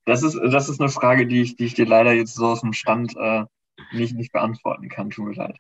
[0.06, 2.62] Das ist, das ist eine Frage, die ich, die ich dir leider jetzt so aus
[2.62, 3.44] dem Stand äh,
[3.92, 5.10] nicht, nicht beantworten kann.
[5.10, 5.60] Tut mir leid.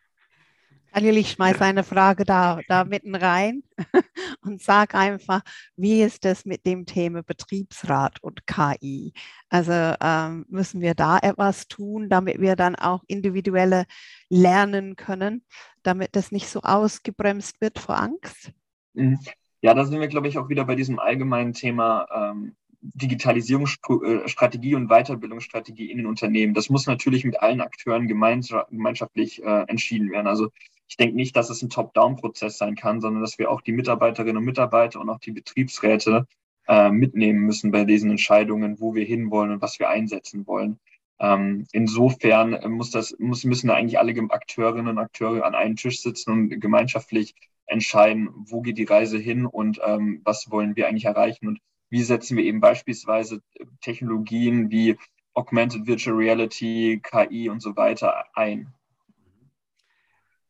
[0.92, 3.64] Daniel, ich schmeiße eine Frage da, da mitten rein
[4.42, 5.42] und sage einfach,
[5.76, 9.14] wie ist es mit dem Thema Betriebsrat und KI?
[9.50, 13.86] Also ähm, müssen wir da etwas tun, damit wir dann auch individuelle
[14.30, 15.44] lernen können,
[15.84, 18.52] damit das nicht so ausgebremst wird vor Angst?
[18.94, 19.20] Mhm.
[19.62, 24.88] Ja, da sind wir, glaube ich, auch wieder bei diesem allgemeinen Thema ähm, Digitalisierungsstrategie und
[24.88, 26.54] Weiterbildungsstrategie in den Unternehmen.
[26.54, 30.28] Das muss natürlich mit allen Akteuren gemeinschaftlich äh, entschieden werden.
[30.28, 30.50] Also
[30.90, 34.38] ich denke nicht, dass es ein Top-Down-Prozess sein kann, sondern dass wir auch die Mitarbeiterinnen
[34.38, 36.26] und Mitarbeiter und auch die Betriebsräte
[36.68, 40.80] äh, mitnehmen müssen bei diesen Entscheidungen, wo wir hinwollen und was wir einsetzen wollen.
[41.20, 46.02] Ähm, insofern muss das, muss, müssen da eigentlich alle Akteurinnen und Akteure an einen Tisch
[46.02, 47.36] sitzen und gemeinschaftlich
[47.68, 51.60] entscheiden, wo geht die Reise hin und ähm, was wollen wir eigentlich erreichen und
[51.92, 53.42] wie setzen wir eben beispielsweise
[53.82, 54.98] Technologien wie
[55.36, 58.74] Augmented Virtual Reality, KI und so weiter ein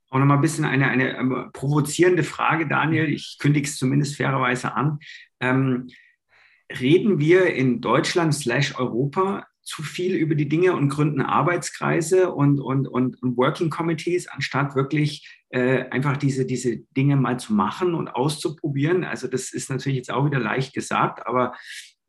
[0.10, 3.10] auch nochmal ein bisschen eine, eine ähm, provozierende Frage, Daniel.
[3.10, 5.00] Ich kündige es zumindest fairerweise an.
[5.40, 5.88] Ähm,
[6.80, 12.60] reden wir in Deutschland slash Europa zu viel über die Dinge und gründen Arbeitskreise und,
[12.60, 17.94] und, und, und Working Committees, anstatt wirklich äh, einfach diese, diese Dinge mal zu machen
[17.94, 19.04] und auszuprobieren.
[19.04, 21.54] Also das ist natürlich jetzt auch wieder leicht gesagt, aber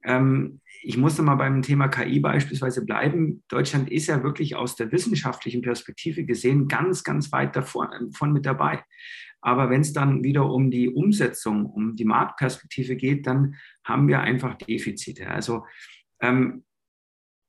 [0.05, 3.43] ähm, ich muss noch mal beim Thema KI beispielsweise bleiben.
[3.49, 8.83] Deutschland ist ja wirklich aus der wissenschaftlichen Perspektive gesehen ganz, ganz weit davon mit dabei.
[9.41, 14.21] Aber wenn es dann wieder um die Umsetzung, um die Marktperspektive geht, dann haben wir
[14.21, 15.31] einfach Defizite.
[15.31, 15.65] Also
[16.21, 16.65] ähm,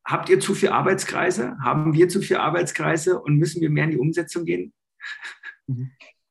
[0.06, 1.58] habt ihr zu viele Arbeitskreise?
[1.62, 4.74] Haben wir zu viele Arbeitskreise und müssen wir mehr in die Umsetzung gehen?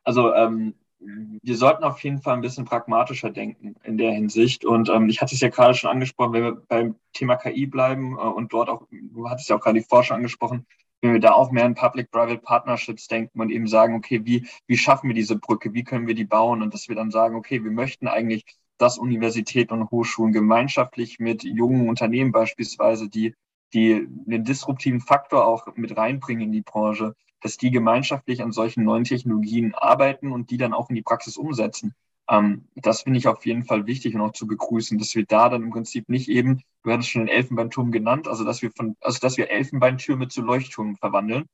[0.03, 4.65] Also ähm, wir sollten auf jeden Fall ein bisschen pragmatischer denken in der Hinsicht.
[4.65, 8.17] Und ähm, ich hatte es ja gerade schon angesprochen, wenn wir beim Thema KI bleiben
[8.19, 10.67] äh, und dort auch, du hattest ja auch gerade die Forschung angesprochen,
[11.01, 14.77] wenn wir da auch mehr in Public-Private Partnerships denken und eben sagen, okay, wie, wie
[14.77, 17.65] schaffen wir diese Brücke, wie können wir die bauen und dass wir dann sagen, okay,
[17.65, 18.45] wir möchten eigentlich,
[18.77, 23.35] dass Universitäten und Hochschulen gemeinschaftlich mit jungen Unternehmen beispielsweise, die,
[23.75, 28.85] die einen disruptiven Faktor auch mit reinbringen in die Branche, dass die gemeinschaftlich an solchen
[28.85, 31.95] neuen Technologien arbeiten und die dann auch in die Praxis umsetzen.
[32.29, 35.49] Ähm, das finde ich auf jeden Fall wichtig und auch zu begrüßen, dass wir da
[35.49, 38.97] dann im Prinzip nicht eben, du hattest schon den Elfenbeinturm genannt, also dass wir von,
[39.01, 41.47] also dass wir Elfenbeintürme zu Leuchtturmen verwandeln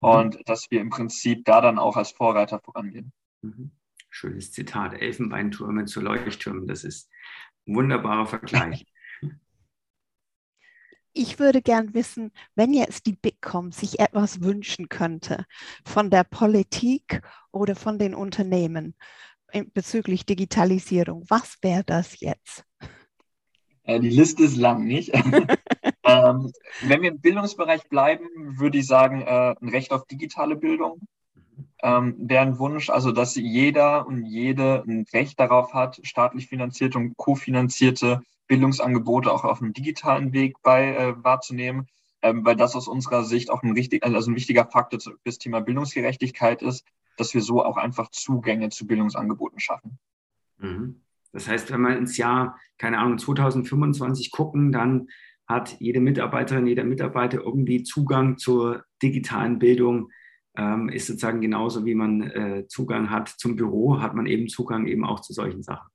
[0.00, 0.08] mhm.
[0.08, 3.12] und dass wir im Prinzip da dann auch als Vorreiter vorangehen.
[3.42, 3.72] Mhm.
[4.08, 7.10] Schönes Zitat, Elfenbeintürme zu Leuchttürmen, das ist
[7.66, 8.86] ein wunderbarer Vergleich.
[11.12, 15.44] Ich würde gern wissen, wenn jetzt die Bitkom sich etwas wünschen könnte
[15.84, 18.94] von der Politik oder von den Unternehmen,
[19.74, 21.24] bezüglich Digitalisierung.
[21.28, 22.64] Was wäre das jetzt?
[23.82, 25.12] Äh, die Liste ist lang, nicht?
[26.04, 26.52] ähm,
[26.82, 28.26] wenn wir im Bildungsbereich bleiben,
[28.58, 31.00] würde ich sagen, äh, ein Recht auf digitale Bildung
[31.82, 36.98] ähm, wäre ein Wunsch, also dass jeder und jede ein Recht darauf hat, staatlich finanzierte
[36.98, 41.86] und kofinanzierte Bildungsangebote auch auf einem digitalen Weg bei äh, wahrzunehmen,
[42.20, 45.38] ähm, weil das aus unserer Sicht auch ein, richtig, also ein wichtiger Faktor für das
[45.38, 46.84] Thema Bildungsgerechtigkeit ist,
[47.16, 50.00] dass wir so auch einfach Zugänge zu Bildungsangeboten schaffen.
[50.58, 51.00] Mhm.
[51.32, 55.06] Das heißt, wenn wir ins Jahr, keine Ahnung, 2025 gucken, dann
[55.46, 60.10] hat jede Mitarbeiterin, jeder Mitarbeiter irgendwie Zugang zur digitalen Bildung.
[60.56, 64.88] Ähm, ist sozusagen genauso, wie man äh, Zugang hat zum Büro, hat man eben Zugang
[64.88, 65.88] eben auch zu solchen Sachen.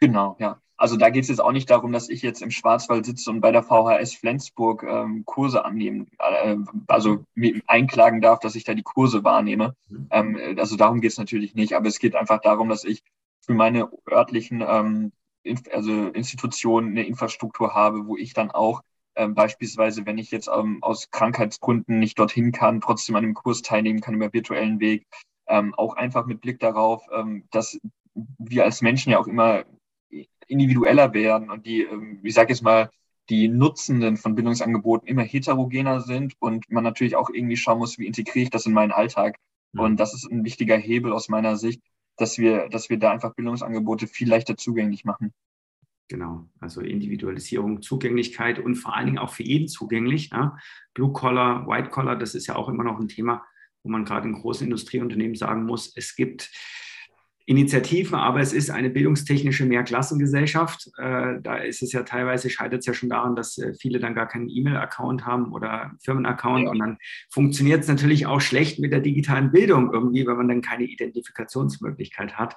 [0.00, 0.60] Genau, ja.
[0.78, 3.40] Also da geht es jetzt auch nicht darum, dass ich jetzt im Schwarzwald sitze und
[3.40, 7.24] bei der VHS Flensburg ähm, Kurse annehmen, äh, also
[7.66, 9.74] einklagen darf, dass ich da die Kurse wahrnehme.
[9.88, 10.08] Mhm.
[10.10, 13.02] Ähm, also darum geht es natürlich nicht, aber es geht einfach darum, dass ich
[13.40, 15.12] für meine örtlichen ähm,
[15.72, 18.82] also Institutionen eine Infrastruktur habe, wo ich dann auch
[19.14, 23.62] ähm, beispielsweise, wenn ich jetzt ähm, aus Krankheitsgründen nicht dorthin kann, trotzdem an einem Kurs
[23.62, 25.06] teilnehmen kann über virtuellen Weg,
[25.46, 27.78] ähm, auch einfach mit Blick darauf, ähm, dass
[28.38, 29.64] wir als Menschen ja auch immer
[30.46, 32.90] individueller werden und die, ähm, ich sage jetzt mal,
[33.28, 38.06] die Nutzenden von Bildungsangeboten immer heterogener sind und man natürlich auch irgendwie schauen muss, wie
[38.06, 39.38] integriere ich das in meinen Alltag.
[39.72, 39.80] Mhm.
[39.80, 41.80] Und das ist ein wichtiger Hebel aus meiner Sicht,
[42.16, 45.32] dass wir, dass wir da einfach Bildungsangebote viel leichter zugänglich machen.
[46.08, 50.30] Genau, also Individualisierung, Zugänglichkeit und vor allen Dingen auch für jeden zugänglich.
[50.30, 50.56] Ne?
[50.94, 53.44] Blue Collar, White Collar, das ist ja auch immer noch ein Thema,
[53.82, 56.52] wo man gerade in großen Industrieunternehmen sagen muss, es gibt
[57.48, 60.90] Initiativen, aber es ist eine bildungstechnische Mehrklassengesellschaft.
[60.98, 64.16] Äh, da ist es ja teilweise, scheitert es ja schon daran, dass äh, viele dann
[64.16, 66.64] gar keinen E-Mail-Account haben oder Firmenaccount.
[66.64, 66.70] Ja.
[66.70, 66.98] Und dann
[67.30, 72.36] funktioniert es natürlich auch schlecht mit der digitalen Bildung irgendwie, wenn man dann keine Identifikationsmöglichkeit
[72.36, 72.56] hat.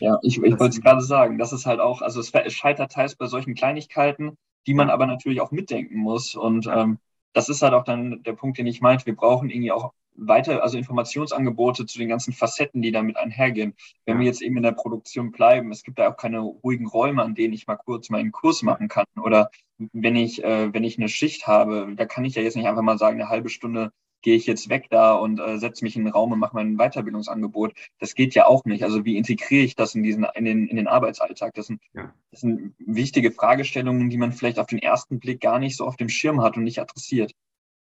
[0.00, 2.90] Ja, ich, ich wollte es gerade sagen, das ist halt auch, also es, es scheitert
[2.90, 6.34] teils bei solchen Kleinigkeiten, die man aber natürlich auch mitdenken muss.
[6.34, 6.98] Und ähm,
[7.34, 9.06] das ist halt auch dann der Punkt, den ich meinte.
[9.06, 13.74] Wir brauchen irgendwie auch weiter, also Informationsangebote zu den ganzen Facetten, die damit einhergehen.
[14.06, 17.22] Wenn wir jetzt eben in der Produktion bleiben, es gibt da auch keine ruhigen Räume,
[17.22, 19.06] an denen ich mal kurz meinen Kurs machen kann.
[19.20, 19.50] Oder
[19.92, 22.82] wenn ich, äh, wenn ich eine Schicht habe, da kann ich ja jetzt nicht einfach
[22.82, 23.92] mal sagen, eine halbe Stunde
[24.24, 26.78] gehe ich jetzt weg da und äh, setze mich in den Raum und mache mein
[26.78, 27.74] Weiterbildungsangebot.
[27.98, 28.82] Das geht ja auch nicht.
[28.82, 31.52] Also wie integriere ich das in diesen, in den, in den Arbeitsalltag?
[31.54, 32.12] Das sind, ja.
[32.30, 35.96] das sind wichtige Fragestellungen, die man vielleicht auf den ersten Blick gar nicht so auf
[35.96, 37.32] dem Schirm hat und nicht adressiert.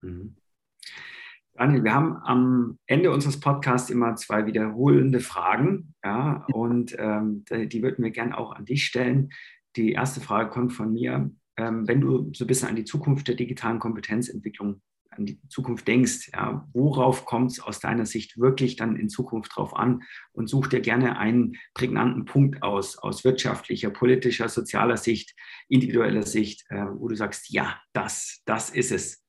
[0.01, 0.35] Mhm.
[1.53, 5.93] Daniel, wir haben am Ende unseres Podcasts immer zwei wiederholende Fragen.
[6.03, 9.29] Ja, und ähm, die würden wir gerne auch an dich stellen.
[9.75, 11.29] Die erste Frage kommt von mir.
[11.57, 14.81] Ähm, wenn du so ein bisschen an die Zukunft der digitalen Kompetenzentwicklung,
[15.17, 19.55] an die Zukunft denkst, ja, worauf kommt es aus deiner Sicht wirklich dann in Zukunft
[19.55, 20.03] drauf an?
[20.31, 25.35] Und such dir gerne einen prägnanten Punkt aus, aus wirtschaftlicher, politischer, sozialer Sicht,
[25.69, 29.23] individueller Sicht, äh, wo du sagst, ja, das, das ist es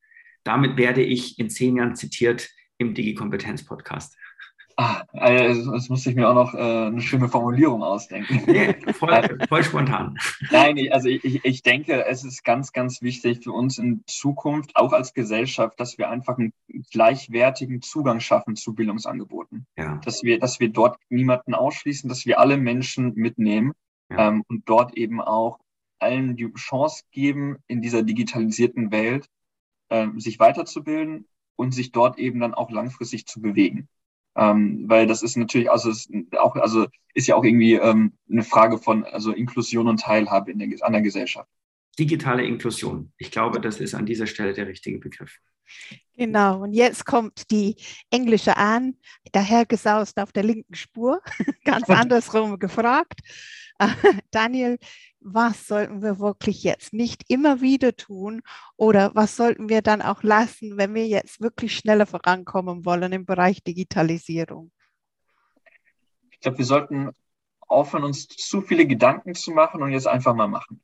[0.44, 4.16] damit werde ich in zehn Jahren zitiert im Digi-Kompetenz-Podcast.
[4.76, 8.42] Ah, also das musste ich mir auch noch äh, eine schöne Formulierung ausdenken.
[8.46, 10.18] Nee, voll, voll spontan.
[10.50, 14.92] Nein, also ich, ich denke, es ist ganz, ganz wichtig für uns in Zukunft, auch
[14.92, 16.52] als Gesellschaft, dass wir einfach einen
[16.90, 19.66] gleichwertigen Zugang schaffen zu Bildungsangeboten.
[19.76, 20.00] Ja.
[20.04, 23.72] Dass, wir, dass wir dort niemanden ausschließen, dass wir alle Menschen mitnehmen
[24.10, 24.28] ja.
[24.28, 25.58] ähm, und dort eben auch
[26.00, 29.28] allen die Chance geben, in dieser digitalisierten Welt
[29.88, 33.88] äh, sich weiterzubilden und sich dort eben dann auch langfristig zu bewegen.
[34.36, 38.42] Ähm, weil das ist natürlich, also ist auch, also ist ja auch irgendwie ähm, eine
[38.42, 41.48] Frage von also Inklusion und Teilhabe in der, an der Gesellschaft.
[41.98, 43.12] Digitale Inklusion.
[43.18, 45.38] Ich glaube, das ist an dieser Stelle der richtige Begriff.
[46.16, 47.76] Genau, und jetzt kommt die
[48.10, 48.96] englische an,
[49.32, 51.20] dahergesaust auf der linken Spur,
[51.64, 53.20] ganz andersrum gefragt.
[54.30, 54.78] Daniel,
[55.24, 58.42] was sollten wir wirklich jetzt nicht immer wieder tun
[58.76, 63.24] oder was sollten wir dann auch lassen, wenn wir jetzt wirklich schneller vorankommen wollen im
[63.24, 64.70] Bereich Digitalisierung?
[66.30, 67.10] Ich glaube, wir sollten
[67.60, 70.82] aufhören, uns zu viele Gedanken zu machen und jetzt einfach mal machen.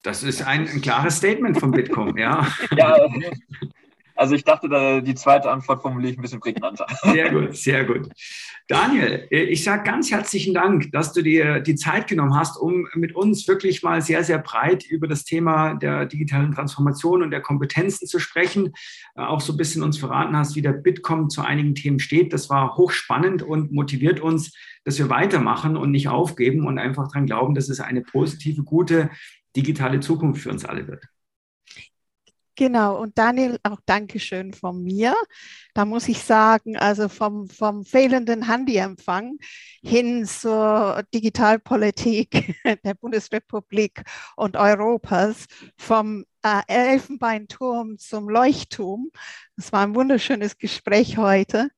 [0.00, 2.46] Das ist ein, ein klares Statement von Bitkom, ja.
[2.76, 2.96] ja,
[4.16, 6.86] also ich dachte, die zweite Antwort formuliere ich ein bisschen prägnanter.
[7.02, 8.08] Sehr gut, sehr gut.
[8.68, 13.14] Daniel, ich sage ganz herzlichen Dank, dass du dir die Zeit genommen hast, um mit
[13.14, 18.06] uns wirklich mal sehr, sehr breit über das Thema der digitalen Transformation und der Kompetenzen
[18.06, 18.72] zu sprechen.
[19.16, 22.32] Äh, auch so ein bisschen uns verraten hast, wie der Bitkom zu einigen Themen steht.
[22.32, 27.26] Das war hochspannend und motiviert uns, dass wir weitermachen und nicht aufgeben und einfach daran
[27.26, 29.10] glauben, dass es eine positive, gute
[29.56, 31.04] digitale Zukunft für uns alle wird.
[32.56, 35.14] Genau, und Daniel, auch Dankeschön von mir.
[35.74, 39.38] Da muss ich sagen, also vom, vom fehlenden Handyempfang
[39.82, 44.04] hin zur Digitalpolitik der Bundesrepublik
[44.36, 45.46] und Europas,
[45.76, 49.10] vom äh, Elfenbeinturm zum Leuchtturm.
[49.56, 51.70] Das war ein wunderschönes Gespräch heute.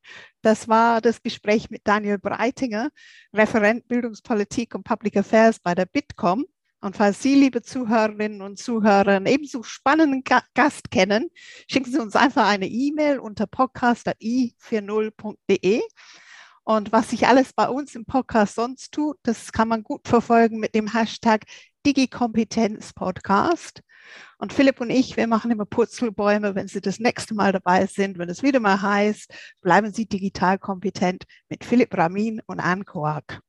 [0.42, 2.90] Das war das Gespräch mit Daniel Breitinger,
[3.32, 6.44] Referent Bildungspolitik und Public Affairs bei der Bitkom.
[6.80, 10.22] Und falls Sie, liebe Zuhörerinnen und Zuhörer, einen ebenso spannenden
[10.54, 11.30] Gast kennen,
[11.68, 15.80] schicken Sie uns einfach eine E-Mail unter podcast.i40.de.
[16.64, 20.58] Und was sich alles bei uns im Podcast sonst tut, das kann man gut verfolgen
[20.58, 21.44] mit dem Hashtag
[21.86, 23.82] Digikompetenzpodcast.
[24.38, 28.18] Und Philipp und ich, wir machen immer Purzelbäume, wenn Sie das nächste Mal dabei sind,
[28.18, 33.40] wenn es wieder mal heißt, bleiben Sie digital kompetent mit Philipp Ramin und Anne Koak.